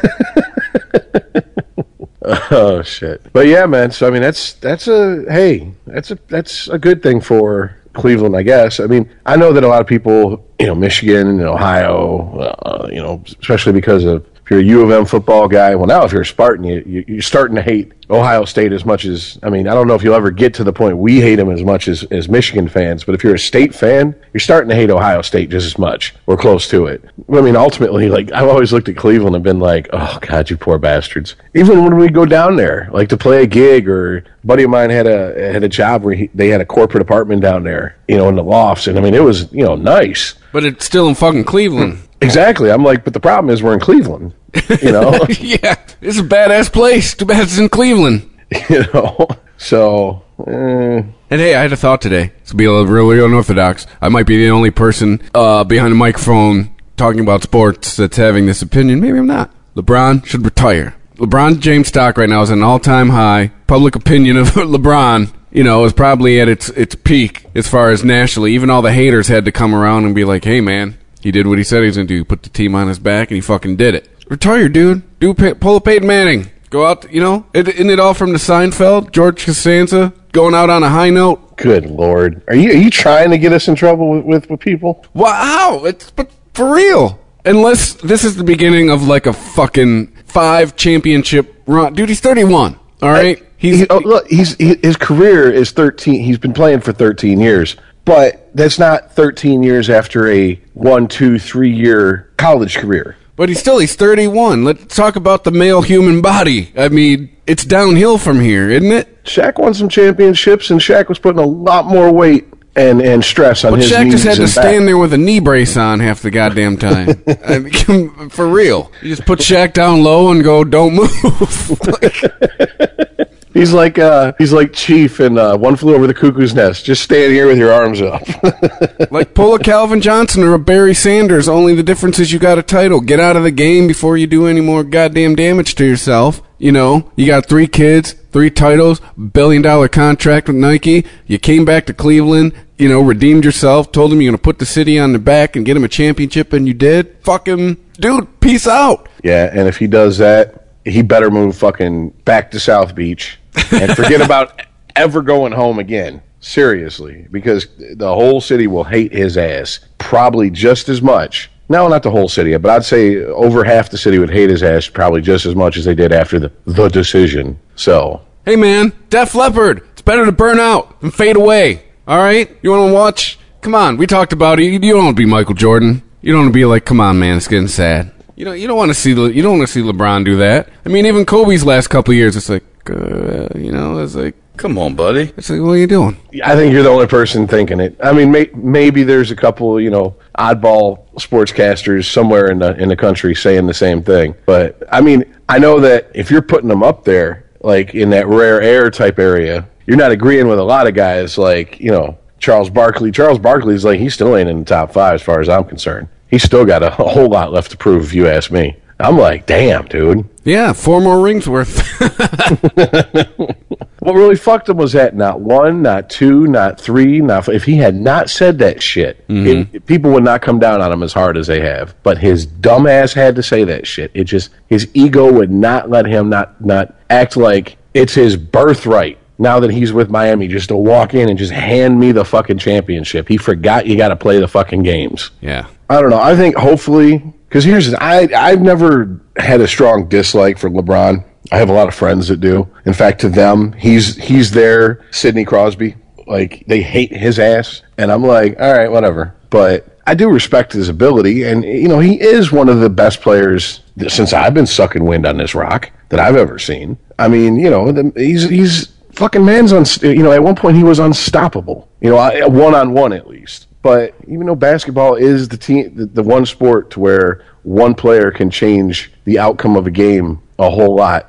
[2.51, 3.25] Oh shit!
[3.33, 3.91] But yeah, man.
[3.91, 8.35] So I mean, that's that's a hey, that's a that's a good thing for Cleveland,
[8.37, 8.79] I guess.
[8.79, 12.87] I mean, I know that a lot of people, you know, Michigan and Ohio, uh,
[12.91, 15.73] you know, especially because of you're a U of M football guy.
[15.75, 18.83] Well, now if you're a Spartan, you, you you're starting to hate Ohio State as
[18.83, 19.65] much as I mean.
[19.65, 21.87] I don't know if you'll ever get to the point we hate them as much
[21.87, 25.21] as as Michigan fans, but if you're a state fan, you're starting to hate Ohio
[25.21, 27.01] State just as much or close to it.
[27.33, 30.57] I mean, ultimately, like I've always looked at Cleveland and been like, oh God, you
[30.57, 31.37] poor bastards.
[31.53, 34.69] Even when we go down there, like to play a gig, or a buddy of
[34.69, 37.95] mine had a had a job where he, they had a corporate apartment down there,
[38.09, 40.35] you know, in the lofts, and I mean, it was you know nice.
[40.51, 41.99] But it's still in fucking Cleveland.
[42.21, 42.71] Exactly.
[42.71, 44.33] I'm like, but the problem is we're in Cleveland,
[44.81, 47.13] you know, yeah, it's a badass place.
[47.13, 48.29] Too bad it's in Cleveland.
[48.69, 49.27] you know.
[49.57, 52.31] So, eh, And hey, I had a thought today.
[52.47, 55.95] To be a little really unorthodox, I might be the only person uh, behind a
[55.95, 58.99] microphone talking about sports that's having this opinion.
[58.99, 59.51] Maybe I'm not.
[59.75, 60.95] LeBron should retire.
[61.15, 63.51] LeBron James stock right now is at an all-time high.
[63.67, 68.03] Public opinion of LeBron, you know, is probably at its its peak as far as
[68.03, 68.53] nationally.
[68.53, 71.45] Even all the haters had to come around and be like, "Hey, man, he did
[71.47, 72.25] what he said he was going to do.
[72.25, 74.09] Put the team on his back, and he fucking did it.
[74.27, 75.19] Retire, dude.
[75.19, 76.49] Do pull a Peyton Manning.
[76.69, 77.45] Go out, you know.
[77.53, 79.11] It, isn't it all from the Seinfeld?
[79.11, 81.57] George Costanza going out on a high note.
[81.57, 84.59] good lord, are you are you trying to get us in trouble with with, with
[84.61, 85.05] people?
[85.13, 87.19] Wow, it's but for real.
[87.43, 92.07] Unless this is the beginning of like a fucking five championship run, dude.
[92.07, 92.79] He's thirty-one.
[93.01, 96.23] All right, he's He- oh, look, he's he, his career is 13.
[96.23, 101.39] He's been playing for 13 years, but that's not 13 years after a one, two,
[101.39, 103.17] three year college career.
[103.41, 104.63] But he's still he's thirty-one.
[104.63, 106.71] Let's talk about the male human body.
[106.77, 109.23] I mean, it's downhill from here, isn't it?
[109.23, 113.65] Shaq won some championships, and Shaq was putting a lot more weight and and stress
[113.65, 114.49] on But his Shaq knees just had to back.
[114.51, 117.23] stand there with a knee brace on half the goddamn time.
[117.43, 121.09] I mean, for real, you just put Shaq down low and go, "Don't move."
[123.53, 126.85] He's like uh, he's like Chief in uh, One Flew Over the Cuckoo's Nest.
[126.85, 128.21] Just stand here with your arms up.
[129.11, 131.49] Like pull a Calvin Johnson or a Barry Sanders.
[131.49, 133.01] Only the difference is you got a title.
[133.01, 136.41] Get out of the game before you do any more goddamn damage to yourself.
[136.59, 139.01] You know, you got three kids, three titles,
[139.33, 141.05] billion dollar contract with Nike.
[141.25, 144.59] You came back to Cleveland, you know, redeemed yourself, told them you're going to put
[144.59, 147.17] the city on the back and get him a championship, and you did.
[147.23, 149.09] Fucking dude, peace out.
[149.23, 153.39] yeah, and if he does that, he better move fucking back to South Beach
[153.71, 154.61] and forget about
[154.95, 156.21] ever going home again.
[156.43, 161.51] Seriously, because the whole city will hate his ass probably just as much.
[161.69, 164.63] no, not the whole city, but I'd say over half the city would hate his
[164.63, 167.59] ass probably just as much as they did after the the decision.
[167.75, 169.83] So Hey man, Def Leppard.
[169.91, 171.83] It's better to burn out and fade away.
[172.07, 173.37] All right, you want to watch?
[173.61, 174.63] Come on, we talked about it.
[174.63, 176.01] You you don't want to be Michael Jordan.
[176.23, 178.11] You don't want to be like, come on, man, it's getting sad.
[178.41, 180.37] You know, you don't want to see Le- you don't want to see LeBron do
[180.37, 180.67] that.
[180.83, 184.33] I mean, even Kobe's last couple of years, it's like, uh, you know, it's like,
[184.57, 185.31] Come on, buddy.
[185.37, 186.17] it's like, what are you doing?
[186.43, 187.95] I think you're the only person thinking it.
[188.03, 192.89] I mean, may, maybe there's a couple, you know, oddball sportscasters somewhere in the in
[192.89, 194.33] the country saying the same thing.
[194.47, 198.25] But I mean, I know that if you're putting them up there, like in that
[198.25, 202.17] rare air type area, you're not agreeing with a lot of guys, like you know
[202.39, 203.11] Charles Barkley.
[203.11, 206.07] Charles Barkley's like he still ain't in the top five as far as I'm concerned.
[206.31, 208.77] He's still got a, a whole lot left to prove, if you ask me.
[208.99, 210.27] I'm like, damn, dude.
[210.43, 211.81] Yeah, four more rings worth.
[214.01, 217.75] What really fucked him was that not one, not two, not three, not if he
[217.75, 219.75] had not said that shit, mm-hmm.
[219.75, 221.93] it, people would not come down on him as hard as they have.
[222.01, 224.09] But his dumbass had to say that shit.
[224.15, 229.19] It just his ego would not let him not not act like it's his birthright.
[229.37, 232.57] Now that he's with Miami, just to walk in and just hand me the fucking
[232.57, 233.27] championship.
[233.27, 235.29] He forgot you got to play the fucking games.
[235.41, 235.67] yeah.
[235.91, 236.21] I don't know.
[236.21, 237.17] I think hopefully
[237.49, 241.25] because here's I I've never had a strong dislike for LeBron.
[241.51, 242.69] I have a lot of friends that do.
[242.85, 245.95] In fact, to them, he's he's their Sidney Crosby.
[246.27, 249.35] Like they hate his ass, and I'm like, all right, whatever.
[249.49, 253.19] But I do respect his ability, and you know he is one of the best
[253.19, 256.97] players since I've been sucking wind on this rock that I've ever seen.
[257.19, 259.83] I mean, you know, the, he's he's fucking man's on.
[260.01, 261.89] You know, at one point he was unstoppable.
[261.99, 263.67] You know, one on one at least.
[263.81, 268.31] But even though basketball is the team, the, the one sport to where one player
[268.31, 271.27] can change the outcome of a game a whole lot,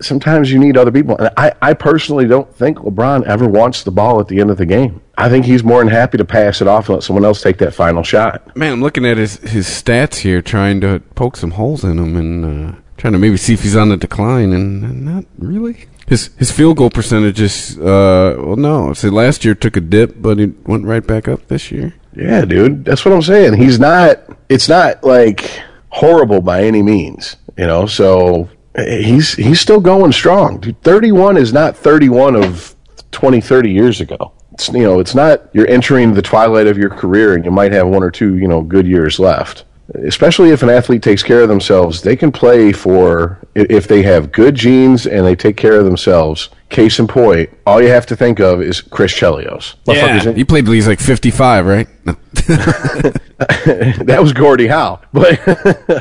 [0.00, 1.16] sometimes you need other people.
[1.16, 4.58] And I, I personally don't think LeBron ever wants the ball at the end of
[4.58, 5.00] the game.
[5.16, 7.58] I think he's more than happy to pass it off and let someone else take
[7.58, 8.56] that final shot.
[8.56, 12.16] Man, I'm looking at his his stats here, trying to poke some holes in them,
[12.16, 15.86] and uh, trying to maybe see if he's on the decline, and not really.
[16.06, 20.20] His his field goal percentage is uh well no, see last year took a dip,
[20.20, 21.94] but it went right back up this year.
[22.14, 23.54] Yeah, dude, that's what I'm saying.
[23.54, 24.20] He's not.
[24.48, 27.86] It's not like horrible by any means, you know.
[27.86, 30.60] So he's he's still going strong.
[30.60, 32.74] Dude, 31 is not 31 of
[33.10, 34.32] 20, 30 years ago.
[34.52, 35.48] It's you know, it's not.
[35.52, 38.46] You're entering the twilight of your career, and you might have one or two, you
[38.46, 39.64] know, good years left.
[39.92, 44.32] Especially if an athlete takes care of themselves, they can play for if they have
[44.32, 46.48] good genes and they take care of themselves.
[46.70, 49.74] Case in point, all you have to think of is Chris Chelios.
[49.84, 51.86] Motherfucker's in- he played till he's like 55, right?
[53.36, 55.00] That was Gordie Howe.
[55.12, 55.40] But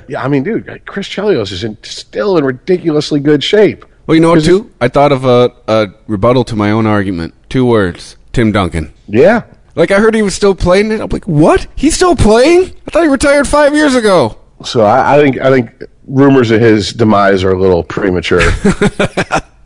[0.07, 3.85] yeah, I mean, dude, Chris Chelios is in, still in ridiculously good shape.
[4.05, 4.71] Well, you know what, too?
[4.81, 7.33] I thought of a, a rebuttal to my own argument.
[7.49, 8.93] Two words: Tim Duncan.
[9.07, 9.43] Yeah,
[9.75, 11.01] Like I heard he was still playing it.
[11.01, 11.67] I'm like, what?
[11.75, 12.75] He's still playing?
[12.87, 14.37] I thought he retired five years ago.
[14.63, 15.71] so I, I think I think
[16.07, 18.41] rumors of his demise are a little premature.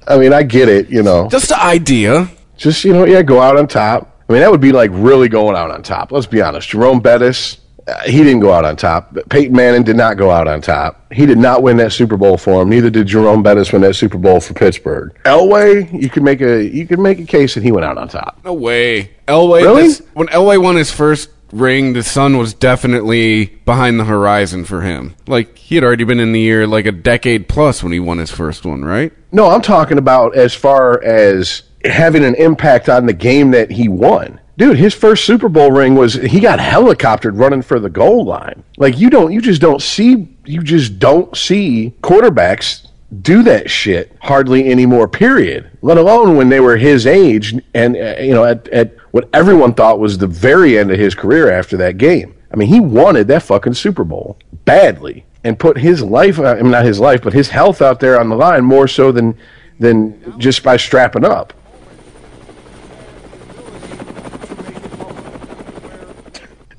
[0.08, 1.28] I mean, I get it, you know.
[1.30, 2.30] Just the idea.
[2.56, 4.24] Just you know, yeah, go out on top.
[4.30, 6.12] I mean, that would be like really going out on top.
[6.12, 6.70] Let's be honest.
[6.70, 9.14] Jerome Bettis, Uh, he didn't go out on top.
[9.14, 11.12] But Peyton Manning did not go out on top.
[11.14, 12.70] He did not win that Super Bowl for him.
[12.70, 15.18] Neither did Jerome Bettis win that Super Bowl for Pittsburgh.
[15.24, 18.08] Elway, you could make a you could make a case that he went out on
[18.10, 18.40] top.
[18.44, 19.12] No way.
[19.28, 19.62] Elway.
[19.62, 19.94] Really?
[20.14, 25.16] when Elway won his first ring, the sun was definitely behind the horizon for him.
[25.26, 28.18] Like he had already been in the year like a decade plus when he won
[28.18, 29.14] his first one, right?
[29.32, 33.88] No, I'm talking about as far as having an impact on the game that he
[33.88, 34.40] won.
[34.58, 38.64] Dude, his first Super Bowl ring was he got helicoptered running for the goal line.
[38.78, 42.88] Like you don't you just don't see you just don't see quarterbacks
[43.22, 45.70] do that shit hardly anymore period.
[45.82, 49.76] Let alone when they were his age and uh, you know at at what everyone
[49.76, 52.34] thought was the very end of his career after that game.
[52.52, 56.72] I mean, he wanted that fucking Super Bowl badly and put his life, I mean,
[56.72, 59.38] not his life, but his health out there on the line more so than
[59.80, 61.54] than just by strapping up.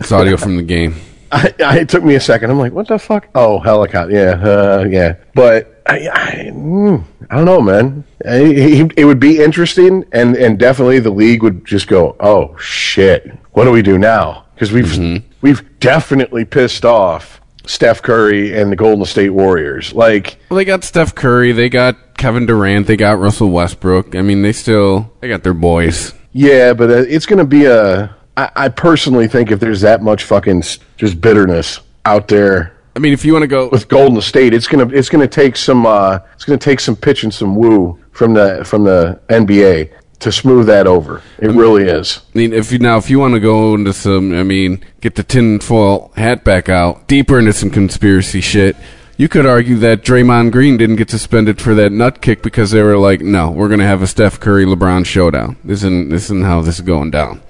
[0.00, 0.94] It's audio from the game.
[1.32, 2.50] I, I, it took me a second.
[2.50, 3.28] I'm like, what the fuck?
[3.34, 4.14] Oh, helicopter.
[4.14, 5.16] Yeah, uh, yeah.
[5.34, 8.04] But I, I, mm, I don't know, man.
[8.26, 12.56] I, he, it would be interesting, and and definitely the league would just go, oh
[12.56, 14.46] shit, what do we do now?
[14.54, 19.92] Because we've we've definitely pissed off Steph Curry and the Golden State Warriors.
[19.92, 24.14] Like, Well, they got Steph Curry, they got Kevin Durant, they got Russell Westbrook.
[24.16, 26.14] I mean, they still they got their boys.
[26.32, 28.16] yeah, but uh, it's going to be a.
[28.38, 30.62] I, I personally think if there's that much fucking
[30.96, 34.66] just bitterness out there I mean, if you want to go, with Golden State, it's
[34.66, 38.34] gonna it's gonna take some uh, it's gonna take some pitch and some woo from
[38.34, 39.92] the from the NBA.
[40.18, 41.22] to smooth that over.
[41.38, 42.22] It really is.
[42.34, 45.14] I mean, if you now if you want to go into some, I mean, get
[45.14, 48.74] the tinfoil hat back out, deeper into some conspiracy shit.
[49.16, 52.82] You could argue that Draymond Green didn't get suspended for that nut kick because they
[52.82, 55.56] were like, "No, we're going to have a Steph Curry LeBron showdown.
[55.62, 57.42] This isn't this isn't how this is going down."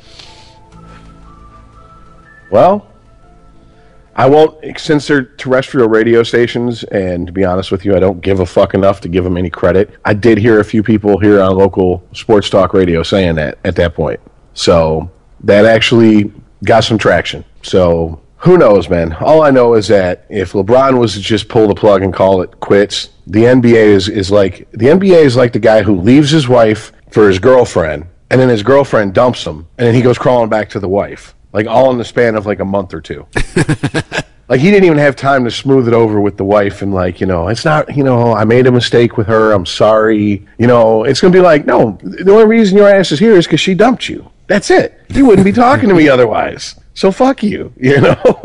[2.51, 2.87] Well,
[4.17, 8.21] I won't since they're terrestrial radio stations, and to be honest with you, I don't
[8.21, 9.91] give a fuck enough to give them any credit.
[10.05, 13.77] I did hear a few people here on local sports talk radio saying that at
[13.77, 14.21] that point,
[14.55, 15.11] so
[15.45, 16.33] that actually
[16.65, 17.45] got some traction.
[17.63, 19.13] So who knows, man?
[19.21, 22.43] All I know is that if LeBron was to just pull the plug and call
[22.43, 26.31] it quits, the NBA is, is like the NBA is like the guy who leaves
[26.31, 30.19] his wife for his girlfriend, and then his girlfriend dumps him, and then he goes
[30.19, 33.01] crawling back to the wife, like all in the span of like a month or
[33.01, 33.27] two.
[34.49, 37.21] like he didn't even have time to smooth it over with the wife and like
[37.21, 40.47] you know it's not you know i made a mistake with her i'm sorry.
[40.59, 43.47] You know it's gonna be like no the only reason your ass is here is
[43.47, 44.31] because she dumped you.
[44.47, 44.99] That's it.
[45.11, 46.75] You wouldn't be talking to me otherwise.
[46.95, 48.17] So fuck you you know?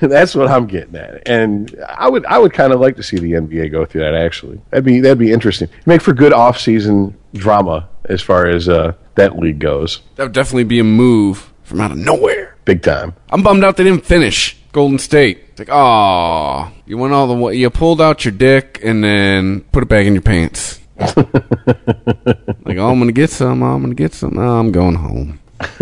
[0.00, 1.26] That's what i'm getting at.
[1.26, 4.14] And i would i would kind of like to see the nba go through that
[4.14, 4.60] actually.
[4.70, 5.68] That'd be that'd be interesting.
[5.86, 10.64] Make for good off-season drama as far as uh, that league goes That would definitely
[10.64, 12.56] be a move from out of nowhere.
[12.64, 15.38] big time I'm bummed out they didn't finish Golden State.
[15.50, 17.54] It's like, oh, you went all the way.
[17.54, 20.80] You pulled out your dick and then put it back in your pants.
[20.98, 21.16] like,
[22.76, 23.62] oh, I'm gonna get some.
[23.62, 24.36] Oh, I'm gonna get some.
[24.38, 25.38] Oh, I'm going home.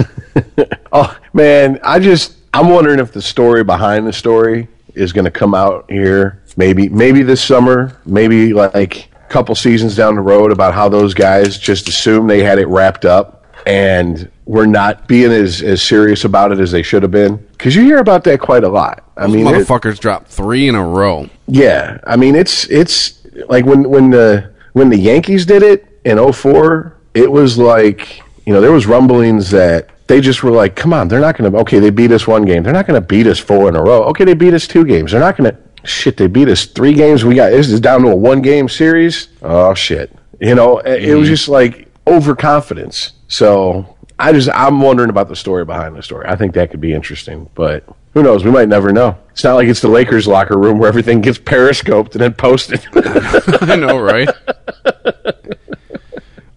[0.97, 5.31] Oh man, I just I'm wondering if the story behind the story is going to
[5.33, 6.41] come out here.
[6.57, 11.59] Maybe maybe this summer, maybe like couple seasons down the road about how those guys
[11.59, 16.53] just assumed they had it wrapped up and were not being as as serious about
[16.53, 17.37] it as they should have been.
[17.53, 19.03] Because you hear about that quite a lot.
[19.17, 21.29] I Those mean, it- motherfuckers dropped three in a row.
[21.49, 26.19] yeah, I mean it's it's like when when the when the Yankees did it in
[26.33, 30.93] 04, it was like, you know, there was rumblings that they just were like, "Come
[30.93, 32.63] on, they're not going to okay, they beat us one game.
[32.63, 34.05] They're not going to beat us four in a row.
[34.11, 35.11] Okay, they beat us two games.
[35.11, 37.25] They're not going to shit, they beat us three games.
[37.25, 39.29] We got this is down to a one game series.
[39.43, 40.17] Oh shit.
[40.41, 41.35] You know, it, it was mm-hmm.
[41.35, 43.13] just like overconfidence.
[43.29, 46.27] So, I just I'm wondering about the story behind the story.
[46.29, 48.45] I think that could be interesting, but who knows?
[48.45, 49.19] We might never know.
[49.31, 52.87] It's not like it's the Lakers locker room where everything gets periscoped and then posted.
[52.95, 54.29] I know, right?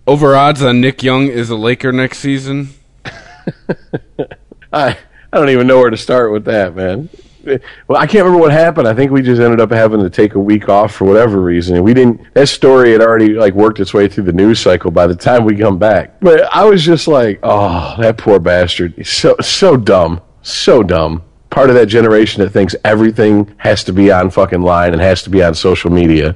[0.05, 2.69] Over odds on Nick Young is a Laker next season.
[4.71, 4.97] I
[5.33, 7.09] I don't even know where to start with that, man.
[7.87, 8.87] Well, I can't remember what happened.
[8.87, 11.75] I think we just ended up having to take a week off for whatever reason.
[11.75, 12.21] And we didn't.
[12.33, 15.45] That story had already like worked its way through the news cycle by the time
[15.45, 16.19] we come back.
[16.19, 18.93] But I was just like, oh, that poor bastard.
[18.95, 21.23] He's so so dumb, so dumb.
[21.49, 25.23] Part of that generation that thinks everything has to be on fucking line and has
[25.23, 26.35] to be on social media.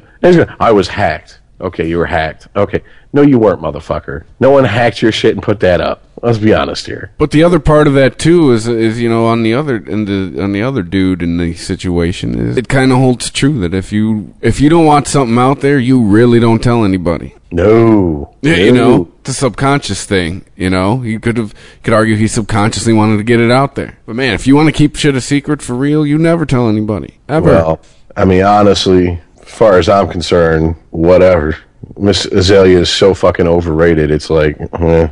[0.60, 1.41] I was hacked.
[1.62, 2.48] Okay, you were hacked.
[2.56, 2.82] Okay,
[3.14, 4.24] no, you weren't, motherfucker.
[4.40, 6.04] No one hacked your shit and put that up.
[6.24, 7.12] Let's be honest here.
[7.18, 10.06] But the other part of that too is is you know on the other in
[10.06, 13.74] the on the other dude in the situation is it kind of holds true that
[13.74, 17.36] if you if you don't want something out there you really don't tell anybody.
[17.52, 18.36] No.
[18.42, 18.90] Yeah, you No.
[18.98, 20.46] know, it's a subconscious thing.
[20.56, 21.54] You know, you could have
[21.84, 23.98] could argue he subconsciously wanted to get it out there.
[24.06, 26.70] But man, if you want to keep shit a secret for real, you never tell
[26.70, 27.50] anybody ever.
[27.50, 27.80] Well,
[28.16, 29.20] I mean, honestly,
[29.52, 31.58] as far as I'm concerned, whatever.
[31.98, 34.10] Miss Azalea is so fucking overrated.
[34.10, 35.10] It's like, eh.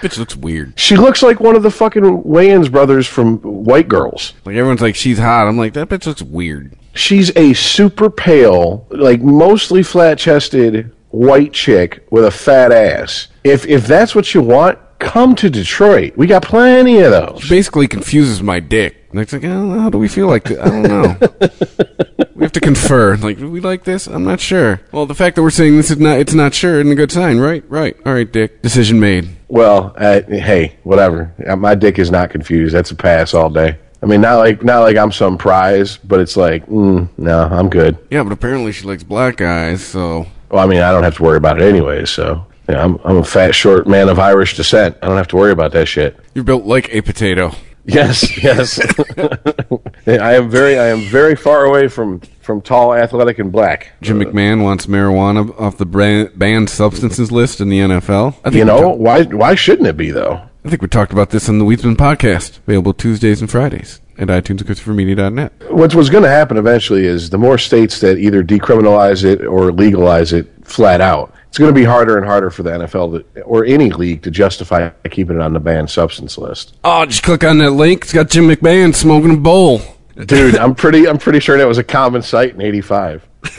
[0.00, 0.78] Bitch looks weird.
[0.78, 4.32] she looks like one of the fucking Wayans brothers from White Girls.
[4.44, 5.46] Like everyone's like she's hot.
[5.46, 6.76] I'm like that bitch looks weird.
[6.94, 13.28] She's a super pale, like mostly flat chested white chick with a fat ass.
[13.44, 16.16] If if that's what you want, come to Detroit.
[16.16, 17.48] We got plenty of those.
[17.48, 18.99] Basically confuses my dick.
[19.10, 20.60] And it's like, oh, how do we feel like that?
[20.60, 22.28] I don't know.
[22.36, 23.16] we have to confer.
[23.16, 24.06] Like, do we like this?
[24.06, 24.80] I'm not sure.
[24.92, 27.10] Well, the fact that we're saying this is not, it's not sure, isn't a good
[27.10, 27.64] sign, right?
[27.68, 27.96] Right.
[28.06, 28.62] All right, Dick.
[28.62, 29.28] Decision made.
[29.48, 31.34] Well, uh, hey, whatever.
[31.44, 32.72] Uh, My dick is not confused.
[32.74, 33.78] That's a pass all day.
[34.02, 37.68] I mean, not like not like I'm some prize, but it's like, mm, no, I'm
[37.68, 37.98] good.
[38.10, 41.22] Yeah, but apparently she likes black guys, so Well, I mean, I don't have to
[41.22, 42.06] worry about it anyway.
[42.06, 44.96] So, yeah, I'm I'm a fat, short man of Irish descent.
[45.02, 46.16] I don't have to worry about that shit.
[46.32, 47.52] you're built like a potato.
[47.94, 48.80] Yes, yes.
[50.06, 53.92] I am very, I am very far away from from tall, athletic, and black.
[54.00, 58.34] Jim McMahon wants marijuana off the brand, banned substances list in the NFL.
[58.40, 59.24] I think You know why?
[59.24, 60.40] Why shouldn't it be though?
[60.64, 64.28] I think we talked about this on the Weedsman podcast, available Tuesdays and Fridays at
[64.28, 65.52] iTunes and ChristopherMedia.net.
[65.70, 69.72] What's what's going to happen eventually is the more states that either decriminalize it or
[69.72, 73.40] legalize it flat out, it's going to be harder and harder for the NFL to,
[73.40, 76.76] or any league to justify keeping it on the banned substance list.
[76.84, 78.04] Oh, just click on that link.
[78.04, 79.80] It's got Jim McMahon smoking a bowl.
[80.26, 83.26] Dude, I'm pretty I'm pretty sure that was a common sight in '85.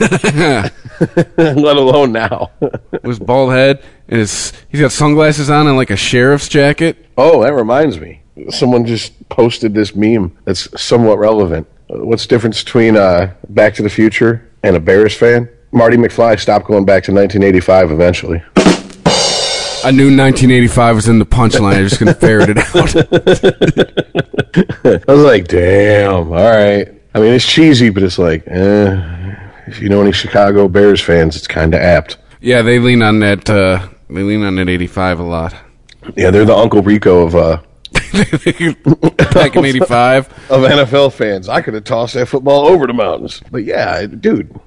[1.36, 2.50] let alone now.
[2.60, 7.10] With his bald head and his he's got sunglasses on and like a sheriff's jacket.
[7.18, 8.22] oh, that reminds me.
[8.48, 11.68] Someone just posted this meme that's somewhat relevant.
[11.88, 15.50] What's the difference between uh, Back to the Future and a Bears fan?
[15.72, 18.42] Marty McFly stopped going back to 1985 eventually.
[19.84, 21.78] I knew 1985 was in the punchline.
[21.78, 22.66] I just couldn't ferret it out.
[25.08, 26.88] I was like, damn, all right.
[27.14, 31.36] I mean, it's cheesy, but it's like, eh, if you know any Chicago Bears fans,
[31.36, 32.18] it's kind of apt.
[32.40, 33.48] Yeah, they lean on that.
[33.48, 35.54] Uh, they lean on that 85 a lot.
[36.16, 37.62] Yeah, they're the Uncle Rico of uh,
[39.32, 40.28] Back in 85.
[40.50, 41.48] of NFL fans.
[41.48, 43.40] I could have tossed that football over the mountains.
[43.50, 44.58] But yeah, dude,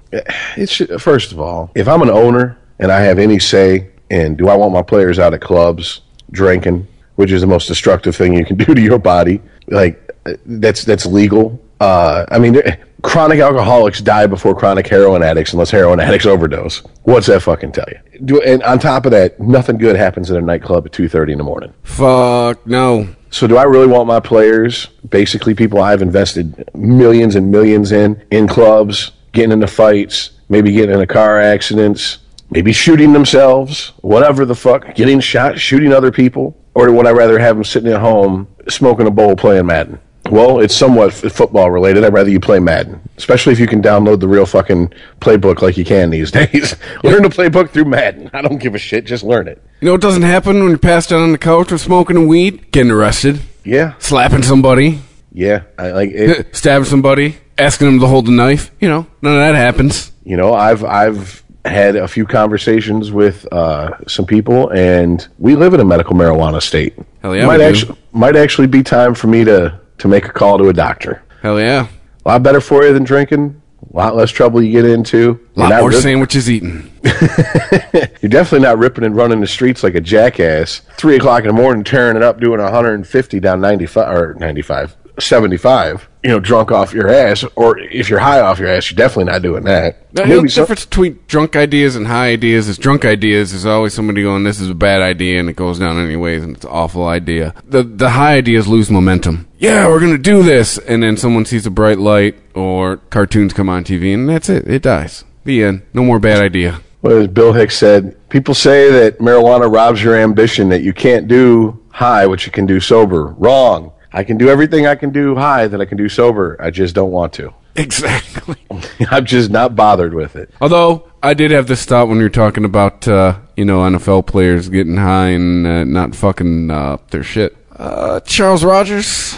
[0.57, 4.49] it's first of all, if I'm an owner and I have any say in do
[4.49, 6.01] I want my players out at clubs
[6.31, 10.11] drinking, which is the most destructive thing you can do to your body, like
[10.45, 11.61] that's that's legal.
[11.79, 12.61] Uh, I mean,
[13.03, 16.79] chronic alcoholics die before chronic heroin addicts unless heroin addicts overdose.
[17.03, 18.19] What's that fucking tell you?
[18.25, 21.31] Do, and on top of that, nothing good happens in a nightclub at two thirty
[21.31, 21.73] in the morning.
[21.83, 23.09] Fuck no.
[23.35, 28.23] So do I really want my players, basically people I've invested millions and millions in,
[28.31, 32.17] in clubs, getting into fights, maybe getting into car accidents,
[32.49, 36.57] maybe shooting themselves, whatever the fuck, getting shot, shooting other people?
[36.73, 39.99] Or would I rather have them sitting at home smoking a bowl playing Madden?
[40.31, 42.03] Well, it's somewhat f- football related.
[42.03, 45.77] I'd rather you play Madden, especially if you can download the real fucking playbook like
[45.77, 46.75] you can these days.
[47.03, 48.31] learn the playbook through Madden.
[48.33, 49.05] I don't give a shit.
[49.05, 49.61] Just learn it.
[49.81, 52.71] You know what doesn't happen when you're passed out on the couch or smoking weed?
[52.71, 54.99] Getting arrested, Yeah, slapping somebody,
[55.35, 55.63] yeah.
[55.77, 56.55] I like it.
[56.61, 58.71] stabbing somebody, asking them to hold a knife.
[58.79, 60.11] You know, none of that happens.
[60.23, 65.73] you know i've i've had a few conversations with uh, some people and we live
[65.73, 69.43] in a medical marijuana state Hell yeah, might actually might actually be time for me
[69.43, 71.87] to to make a call to a doctor Hell yeah.
[72.25, 73.61] a lot better for you than drinking
[73.93, 76.91] a lot less trouble you get into A lot more rip- sandwiches eaten.
[77.03, 81.53] you're definitely not ripping and running the streets like a jackass three o'clock in the
[81.53, 86.93] morning tearing it up doing 150 down 95 or 95 75 you know drunk off
[86.93, 90.21] your ass or if you're high off your ass you're definitely not doing that Now,
[90.21, 93.65] The only Maybe some- difference between drunk ideas and high ideas is drunk ideas is
[93.65, 96.65] always somebody going, "This is a bad idea," and it goes down anyways, and it's
[96.65, 97.53] an awful idea.
[97.67, 99.45] The the high ideas lose momentum.
[99.59, 103.69] Yeah, we're gonna do this, and then someone sees a bright light or cartoons come
[103.69, 104.67] on TV, and that's it.
[104.67, 105.23] It dies.
[105.43, 105.81] The end.
[105.93, 106.79] No more bad idea.
[107.01, 111.27] Well, as Bill Hicks said, people say that marijuana robs your ambition, that you can't
[111.27, 113.35] do high what you can do sober.
[113.37, 113.91] Wrong.
[114.15, 116.55] I can do everything I can do high that I can do sober.
[116.57, 117.53] I just don't want to.
[117.77, 118.55] Exactly.
[119.11, 120.49] I'm just not bothered with it.
[120.61, 124.27] Although I did have this thought when you were talking about uh, you know NFL
[124.27, 127.57] players getting high and uh, not fucking uh, up their shit.
[127.75, 129.35] Uh, Charles Rogers,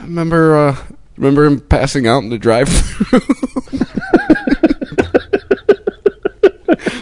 [0.00, 0.76] remember uh,
[1.16, 3.20] remember him passing out in the drive-through.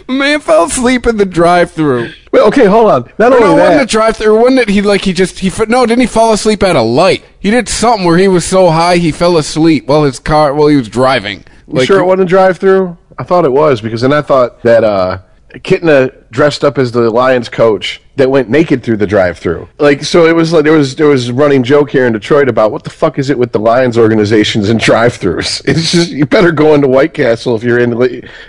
[0.09, 2.11] Man fell asleep in the drive-through.
[2.31, 3.13] Well, okay, hold on.
[3.19, 4.41] Not only no, wasn't that, it drive-through?
[4.41, 4.67] Wasn't it?
[4.69, 7.23] He like he just he no didn't he fall asleep at a light?
[7.39, 10.67] He did something where he was so high he fell asleep while his car while
[10.67, 11.45] he was driving.
[11.67, 12.97] you sure it wasn't a drive-through?
[13.19, 15.19] I thought it was because then I thought that uh,
[15.55, 19.67] Kitna dressed up as the Lions coach that went naked through the drive-through.
[19.79, 22.49] Like, so it was like there was there was a running joke here in Detroit
[22.49, 25.63] about what the fuck is it with the Lions organizations and drive-throughs?
[25.69, 27.91] It's just you better go into White Castle if you're in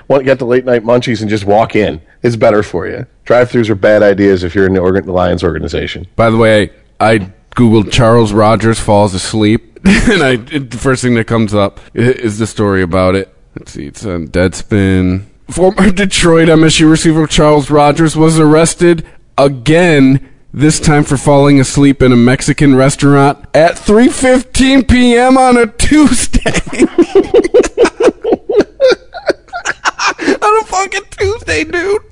[0.08, 2.00] want get the late night munchies and just walk in.
[2.22, 3.06] It's better for you.
[3.24, 6.06] Drive-throughs are bad ideas if you're in the, organ, the Lions organization.
[6.16, 11.26] By the way, I googled Charles Rogers falls asleep, and I the first thing that
[11.26, 13.32] comes up is the story about it.
[13.56, 15.26] Let's see, it's on Deadspin.
[15.48, 19.06] Former Detroit MSU receiver Charles Rogers was arrested
[19.44, 20.26] again.
[20.52, 25.38] This time for falling asleep in a Mexican restaurant at 3:15 p.m.
[25.38, 26.50] on a Tuesday.
[30.42, 32.02] on a fucking Tuesday, dude.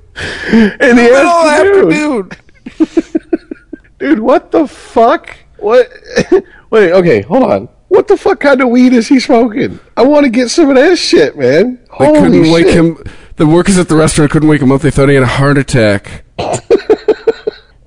[0.52, 2.30] In the Middle afternoon.
[2.30, 2.30] afternoon.
[3.98, 5.36] Dude, what the fuck?
[5.58, 5.88] What?
[6.70, 7.68] Wait, okay, hold on.
[7.88, 9.80] What the fuck kind of weed is he smoking?
[9.96, 11.80] I want to get some of that shit, man.
[11.98, 13.02] They Holy couldn't wake him.
[13.36, 14.82] The workers at the restaurant couldn't wake him up.
[14.82, 16.24] They thought he had a heart attack.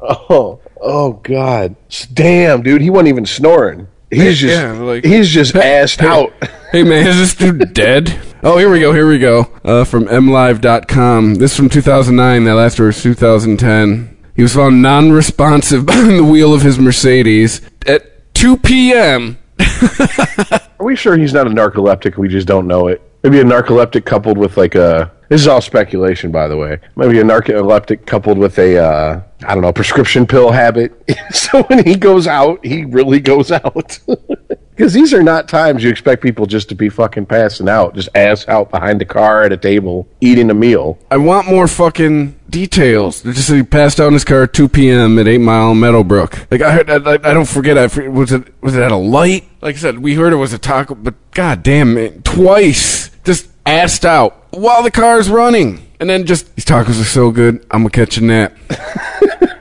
[0.01, 1.75] Oh, oh God!
[2.13, 3.87] Damn, dude, he wasn't even snoring.
[4.09, 6.33] He's just, Yeah, like- he's just assed out.
[6.71, 8.19] Hey man, is this dude dead?
[8.43, 8.91] Oh, here we go.
[8.93, 9.47] Here we go.
[9.63, 11.35] Uh, from MLive.com.
[11.35, 12.43] This is from 2009.
[12.45, 14.17] That last was 2010.
[14.35, 19.37] He was found non-responsive behind the wheel of his Mercedes at 2 p.m.
[19.81, 22.17] Are we sure he's not a narcoleptic?
[22.17, 23.01] We just don't know it.
[23.23, 25.11] Maybe a narcoleptic coupled with like a.
[25.29, 26.79] This is all speculation, by the way.
[26.95, 30.91] Maybe a narcoleptic coupled with a, uh, I don't know, prescription pill habit.
[31.31, 33.97] so when he goes out, he really goes out.
[34.71, 38.09] Because these are not times you expect people just to be fucking passing out, just
[38.15, 40.97] ass out behind the car at a table eating a meal.
[41.11, 43.21] I want more fucking details.
[43.21, 45.19] They just said he passed out in his car at 2 p.m.
[45.19, 46.51] at 8 Mile Meadowbrook.
[46.51, 47.77] Like I heard, I, I don't forget.
[47.77, 49.45] I was it was it at a light?
[49.61, 53.49] Like I said, we heard it was a taco, but god damn it, twice just
[53.65, 57.65] assed out while the car's running, and then just these tacos are so good.
[57.71, 58.55] I'm gonna catch a nap.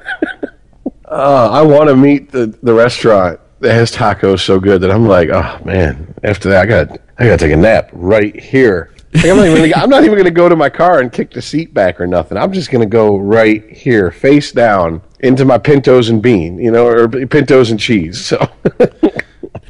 [1.11, 5.07] Uh, I want to meet the, the restaurant that has tacos so good that I'm
[5.07, 8.91] like, oh man, after that I got I got to take a nap right here.
[9.13, 11.33] Like, I'm not even gonna, I'm not even to go to my car and kick
[11.33, 12.39] the seat back or nothing.
[12.39, 16.87] I'm just to go right here, face down, into my pintos and bean, you know,
[16.87, 18.25] or pintos and cheese.
[18.25, 18.49] So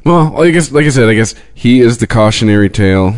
[0.05, 3.14] Well, I guess, like I said, I guess he is the cautionary tale.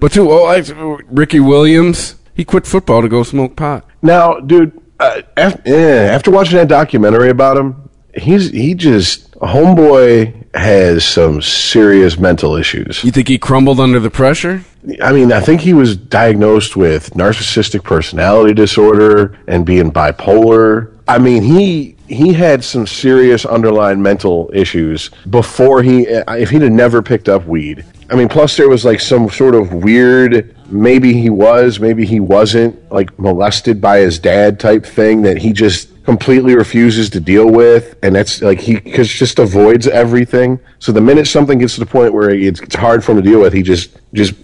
[0.00, 0.62] But too, oh, I,
[1.10, 3.86] Ricky Williams, he quit football to go smoke pot.
[4.02, 7.83] now, dude, uh, after, after watching that documentary about him,
[8.16, 13.02] he's he just homeboy has some serious mental issues.
[13.04, 14.64] You think he crumbled under the pressure?
[15.02, 20.92] I mean, I think he was diagnosed with narcissistic personality disorder and being bipolar.
[21.08, 26.72] I mean, he he had some serious underlying mental issues before he if he'd have
[26.72, 27.84] never picked up weed.
[28.10, 32.20] I mean, plus there was like some sort of weird maybe he was, maybe he
[32.20, 37.50] wasn't like molested by his dad type thing that he just completely refuses to deal
[37.50, 40.58] with and that's like he cause just avoids everything.
[40.78, 43.30] So the minute something gets to the point where it's, it's hard for him to
[43.30, 44.34] deal with, he just just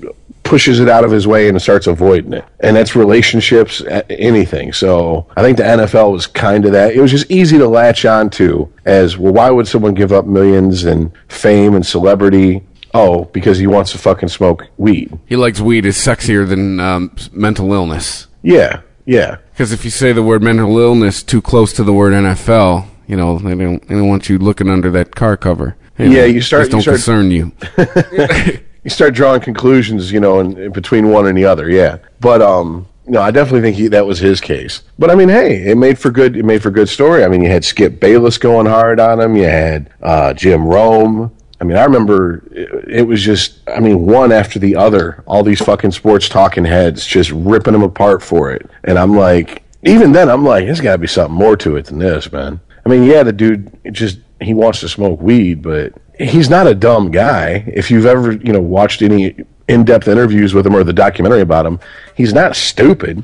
[0.50, 2.44] pushes it out of his way and starts avoiding it.
[2.58, 4.72] And that's relationships, anything.
[4.72, 6.92] So I think the NFL was kind of that.
[6.92, 10.26] It was just easy to latch on to as, well, why would someone give up
[10.26, 12.64] millions and fame and celebrity?
[12.92, 15.16] Oh, because he wants to fucking smoke weed.
[15.26, 18.26] He likes weed is sexier than um, mental illness.
[18.42, 19.36] Yeah, yeah.
[19.52, 23.16] Because if you say the word mental illness too close to the word NFL, you
[23.16, 25.76] know they don't they don't want you looking under that car cover.
[25.94, 27.52] Hey, Yeah, you start- don't you start- concern you.
[28.84, 31.68] you start drawing conclusions, you know, in, in between one and the other.
[31.68, 34.82] Yeah, but um, no, I definitely think he, that was his case.
[34.98, 36.36] But I mean, hey, it made for good.
[36.36, 37.24] It made for good story.
[37.24, 39.36] I mean, you had Skip Bayless going hard on him.
[39.36, 41.30] You had uh, Jim Rome.
[41.60, 45.22] I mean, I remember it, it was just, I mean, one after the other.
[45.26, 48.68] All these fucking sports talking heads just ripping him apart for it.
[48.84, 51.86] And I'm like, even then, I'm like, there's got to be something more to it
[51.86, 52.60] than this, man.
[52.84, 56.74] I mean, yeah, the dude just he wants to smoke weed, but he's not a
[56.74, 57.62] dumb guy.
[57.66, 59.36] If you've ever, you know, watched any
[59.68, 61.78] in-depth interviews with him or the documentary about him,
[62.14, 63.22] he's not stupid.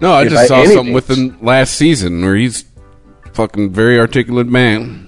[0.00, 2.64] No, I If just I- saw anything- something with him last season where he's
[3.32, 5.03] fucking very articulate man.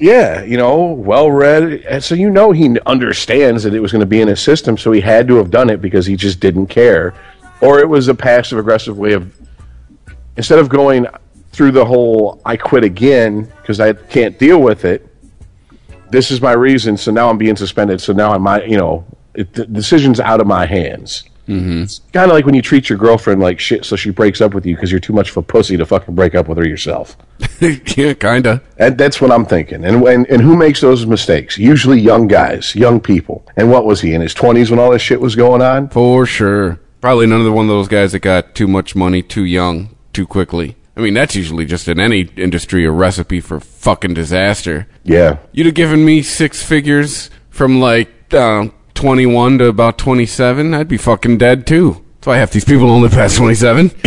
[0.00, 2.02] Yeah, you know, well read.
[2.02, 4.92] So you know he understands that it was going to be in his system, so
[4.92, 7.14] he had to have done it because he just didn't care.
[7.60, 9.34] Or it was a passive aggressive way of
[10.36, 11.06] instead of going
[11.50, 15.04] through the whole I quit again because I can't deal with it.
[16.10, 18.00] This is my reason, so now I'm being suspended.
[18.00, 21.24] So now I'm my, you know, it, the decision's out of my hands.
[21.48, 21.82] Mm-hmm.
[21.82, 24.54] It's kind of like when you treat your girlfriend like shit, so she breaks up
[24.54, 26.66] with you because you're too much of a pussy to fucking break up with her
[26.66, 27.16] yourself.
[27.60, 28.62] yeah, kinda.
[28.78, 29.84] And that's what I'm thinking.
[29.84, 31.58] And, and and who makes those mistakes?
[31.58, 33.46] Usually young guys, young people.
[33.56, 35.88] And what was he in his 20s when all this shit was going on?
[35.88, 36.78] For sure.
[37.00, 40.76] Probably another one of those guys that got too much money too young, too quickly.
[40.96, 44.88] I mean, that's usually just in any industry a recipe for fucking disaster.
[45.04, 45.38] Yeah.
[45.52, 48.66] You'd have given me six figures from like uh,
[48.98, 52.04] 21 to about 27, I'd be fucking dead too.
[52.16, 53.92] That's why half these people only past 27.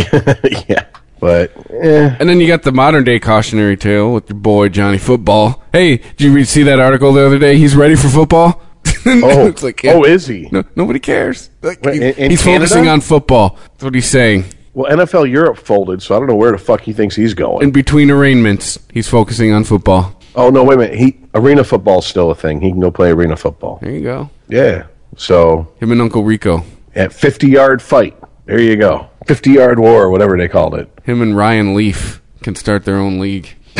[0.68, 0.84] yeah.
[1.18, 4.98] But eh, And then you got the modern day cautionary tale with your boy Johnny
[4.98, 5.62] Football.
[5.72, 7.56] Hey, did you read, see that article the other day?
[7.56, 8.60] He's ready for football.
[9.06, 10.48] oh, it's like, yeah, oh, is he?
[10.52, 11.48] no, nobody cares.
[11.62, 12.66] Like, Wait, he- in- in he's Canada?
[12.66, 13.56] focusing on football.
[13.72, 14.44] That's what he's saying.
[14.74, 17.62] Well, NFL Europe folded, so I don't know where the fuck he thinks he's going.
[17.62, 20.18] In between arraignments, he's focusing on football.
[20.34, 20.98] Oh no, wait a minute.
[20.98, 22.60] He arena football's still a thing.
[22.60, 23.78] He can go play arena football.
[23.82, 24.30] There you go.
[24.48, 24.86] Yeah.
[25.16, 26.64] So Him and Uncle Rico.
[26.94, 28.16] at 50 yard fight,
[28.46, 29.08] there you go.
[29.26, 30.88] 50 yard war, whatever they called it.
[31.04, 33.54] Him and Ryan Leaf can start their own league.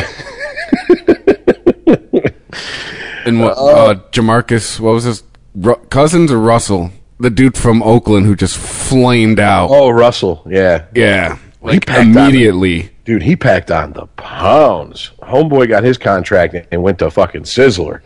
[3.25, 3.57] and what?
[3.57, 5.23] Uh, JaMarcus, what was his
[5.55, 6.91] Ru- cousins or Russell?
[7.19, 9.69] The dude from Oakland who just flamed out.
[9.71, 10.43] Oh, Russell.
[10.49, 10.87] Yeah.
[10.95, 12.91] yeah, like immediately.
[13.05, 15.11] Dude, he packed on the pounds.
[15.23, 18.01] Homeboy got his contract and went to fucking Sizzler.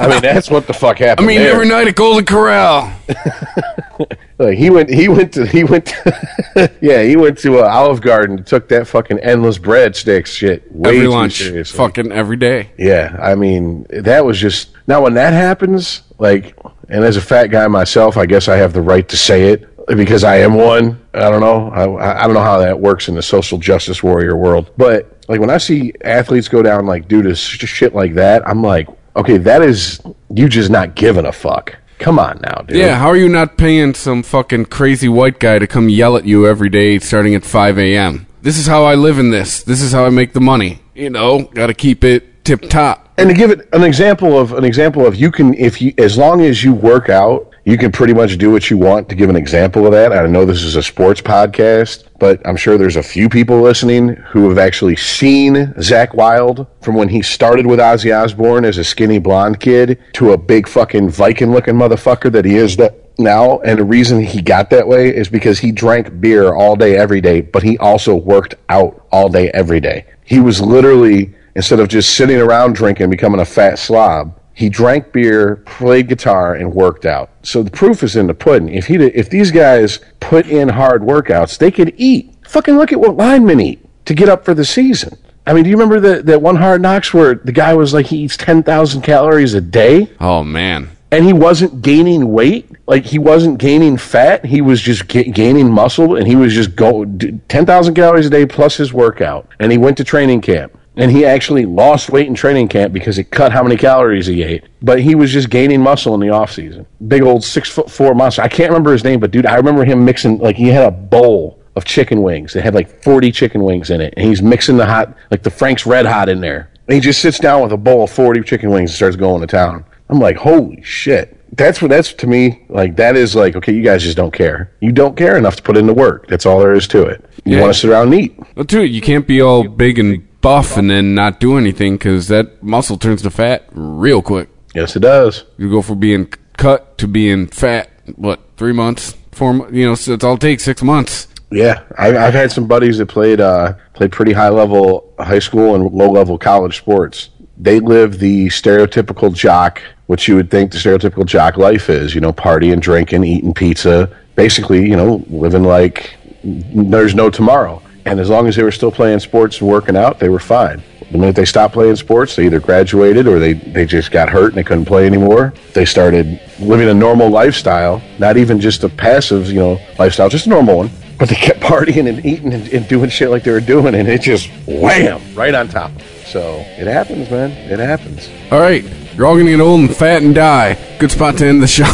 [0.00, 1.24] I mean, that's what the fuck happened.
[1.26, 1.52] I mean, there.
[1.52, 2.92] every night at Golden Corral.
[4.38, 4.88] Like, he went.
[4.88, 5.46] He went to.
[5.46, 5.86] He went.
[5.86, 8.44] To, yeah, he went to uh, Olive Garden.
[8.44, 11.76] Took that fucking endless breadsticks shit way every lunch, seriously.
[11.76, 12.70] fucking every day.
[12.78, 16.56] Yeah, I mean, that was just now when that happens, like,
[16.88, 19.68] and as a fat guy myself, I guess I have the right to say it
[19.96, 21.00] because I am one.
[21.14, 21.70] I don't know.
[21.70, 25.40] I, I don't know how that works in the social justice warrior world, but like
[25.40, 28.88] when I see athletes go down like do to sh- shit like that, I'm like,
[29.16, 30.00] okay, that is
[30.34, 31.76] you just not giving a fuck.
[31.98, 32.76] Come on now, dude.
[32.76, 36.24] Yeah, how are you not paying some fucking crazy white guy to come yell at
[36.24, 38.26] you every day starting at 5 a.m.?
[38.40, 39.64] This is how I live in this.
[39.64, 40.80] This is how I make the money.
[40.94, 43.12] You know, gotta keep it tip top.
[43.18, 46.16] And to give it an example of an example of you can if you as
[46.16, 49.28] long as you work out you can pretty much do what you want to give
[49.28, 50.10] an example of that.
[50.10, 54.08] I know this is a sports podcast, but I'm sure there's a few people listening
[54.30, 58.84] who have actually seen Zakk Wylde from when he started with Ozzy Osbourne as a
[58.84, 63.58] skinny blonde kid to a big fucking Viking looking motherfucker that he is that now.
[63.58, 67.20] And the reason he got that way is because he drank beer all day, every
[67.20, 70.06] day, but he also worked out all day, every day.
[70.24, 75.12] He was literally, instead of just sitting around drinking, becoming a fat slob, he drank
[75.12, 77.30] beer, played guitar, and worked out.
[77.44, 78.68] So the proof is in the pudding.
[78.70, 82.34] If he if these guys put in hard workouts, they could eat.
[82.42, 85.16] Fucking look at what linemen eat to get up for the season.
[85.46, 88.06] I mean, do you remember the, that one Hard Knocks where the guy was like
[88.06, 90.10] he eats ten thousand calories a day?
[90.18, 90.90] Oh man!
[91.12, 94.44] And he wasn't gaining weight, like he wasn't gaining fat.
[94.44, 97.04] He was just ga- gaining muscle, and he was just go
[97.46, 99.46] ten thousand calories a day plus his workout.
[99.60, 103.18] And he went to training camp and he actually lost weight in training camp because
[103.18, 104.64] it cut how many calories he ate.
[104.82, 106.86] But he was just gaining muscle in the off season.
[107.06, 108.42] Big old six foot four monster.
[108.42, 110.90] I can't remember his name, but dude, I remember him mixing like he had a
[110.90, 112.56] bowl of chicken wings.
[112.56, 115.50] It had like forty chicken wings in it, and he's mixing the hot like the
[115.50, 116.70] Frank's Red Hot in there.
[116.88, 119.40] And he just sits down with a bowl of forty chicken wings and starts going
[119.40, 119.84] to town.
[120.08, 121.34] I'm like, holy shit.
[121.56, 124.70] That's what that's to me like that is like okay you guys just don't care
[124.80, 127.24] you don't care enough to put in the work that's all there is to it
[127.46, 127.62] you Yeah.
[127.62, 130.76] want to sit around and eat Well, too, you can't be all big and buff
[130.76, 134.48] and then not do anything because that muscle turns to fat real quick.
[134.74, 137.90] yes it does You go from being cut to being fat.
[138.16, 139.16] What three months?
[139.32, 139.68] Four?
[139.70, 141.28] You know, so it's all it takes six months.
[141.50, 145.74] Yeah, I, I've had some buddies that played uh, played pretty high level high school
[145.74, 147.30] and low level college sports.
[147.56, 152.14] They live the stereotypical jock, which you would think the stereotypical jock life is.
[152.14, 156.14] You know, partying, drinking, eating pizza, basically, you know, living like
[156.44, 157.80] there's no tomorrow.
[158.04, 160.82] And as long as they were still playing sports and working out, they were fine.
[161.10, 164.48] The minute they stopped playing sports, they either graduated or they, they just got hurt
[164.48, 165.54] and they couldn't play anymore.
[165.72, 170.46] They started living a normal lifestyle, not even just a passive, you know, lifestyle, just
[170.46, 170.90] a normal one.
[171.18, 174.06] But they kept partying and eating and, and doing shit like they were doing, and
[174.06, 175.90] it just wham right on top.
[176.26, 177.50] So it happens, man.
[177.50, 178.28] It happens.
[178.52, 178.84] All right,
[179.16, 180.78] you're all gonna get old and fat and die.
[181.00, 181.84] Good spot to end the show.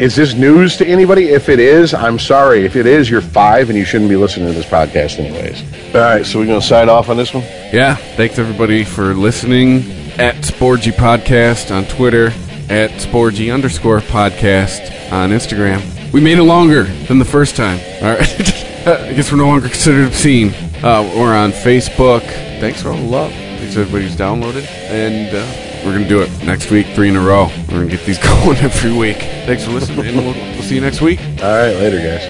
[0.00, 1.28] Is this news to anybody?
[1.28, 2.64] If it is, I'm sorry.
[2.64, 5.62] If it is, you're five and you shouldn't be listening to this podcast, anyways.
[5.94, 7.42] All right, so we're going to sign off on this one?
[7.70, 9.80] yeah, thanks everybody for listening.
[10.18, 12.28] At Sporgy Podcast on Twitter.
[12.70, 15.82] At Sporgy underscore podcast on Instagram.
[16.14, 17.78] We made it longer than the first time.
[18.02, 18.40] All right,
[18.86, 20.54] I guess we're no longer considered obscene.
[20.82, 22.22] Uh, we're on Facebook.
[22.58, 23.32] Thanks for all the love.
[23.32, 27.20] Thanks everybody who's downloaded, and uh, we're gonna do it next week, three in a
[27.20, 27.48] row.
[27.68, 29.18] We're gonna get these going every week.
[29.18, 31.20] Thanks for listening, and we'll, we'll see you next week.
[31.20, 32.29] All right, later, guys.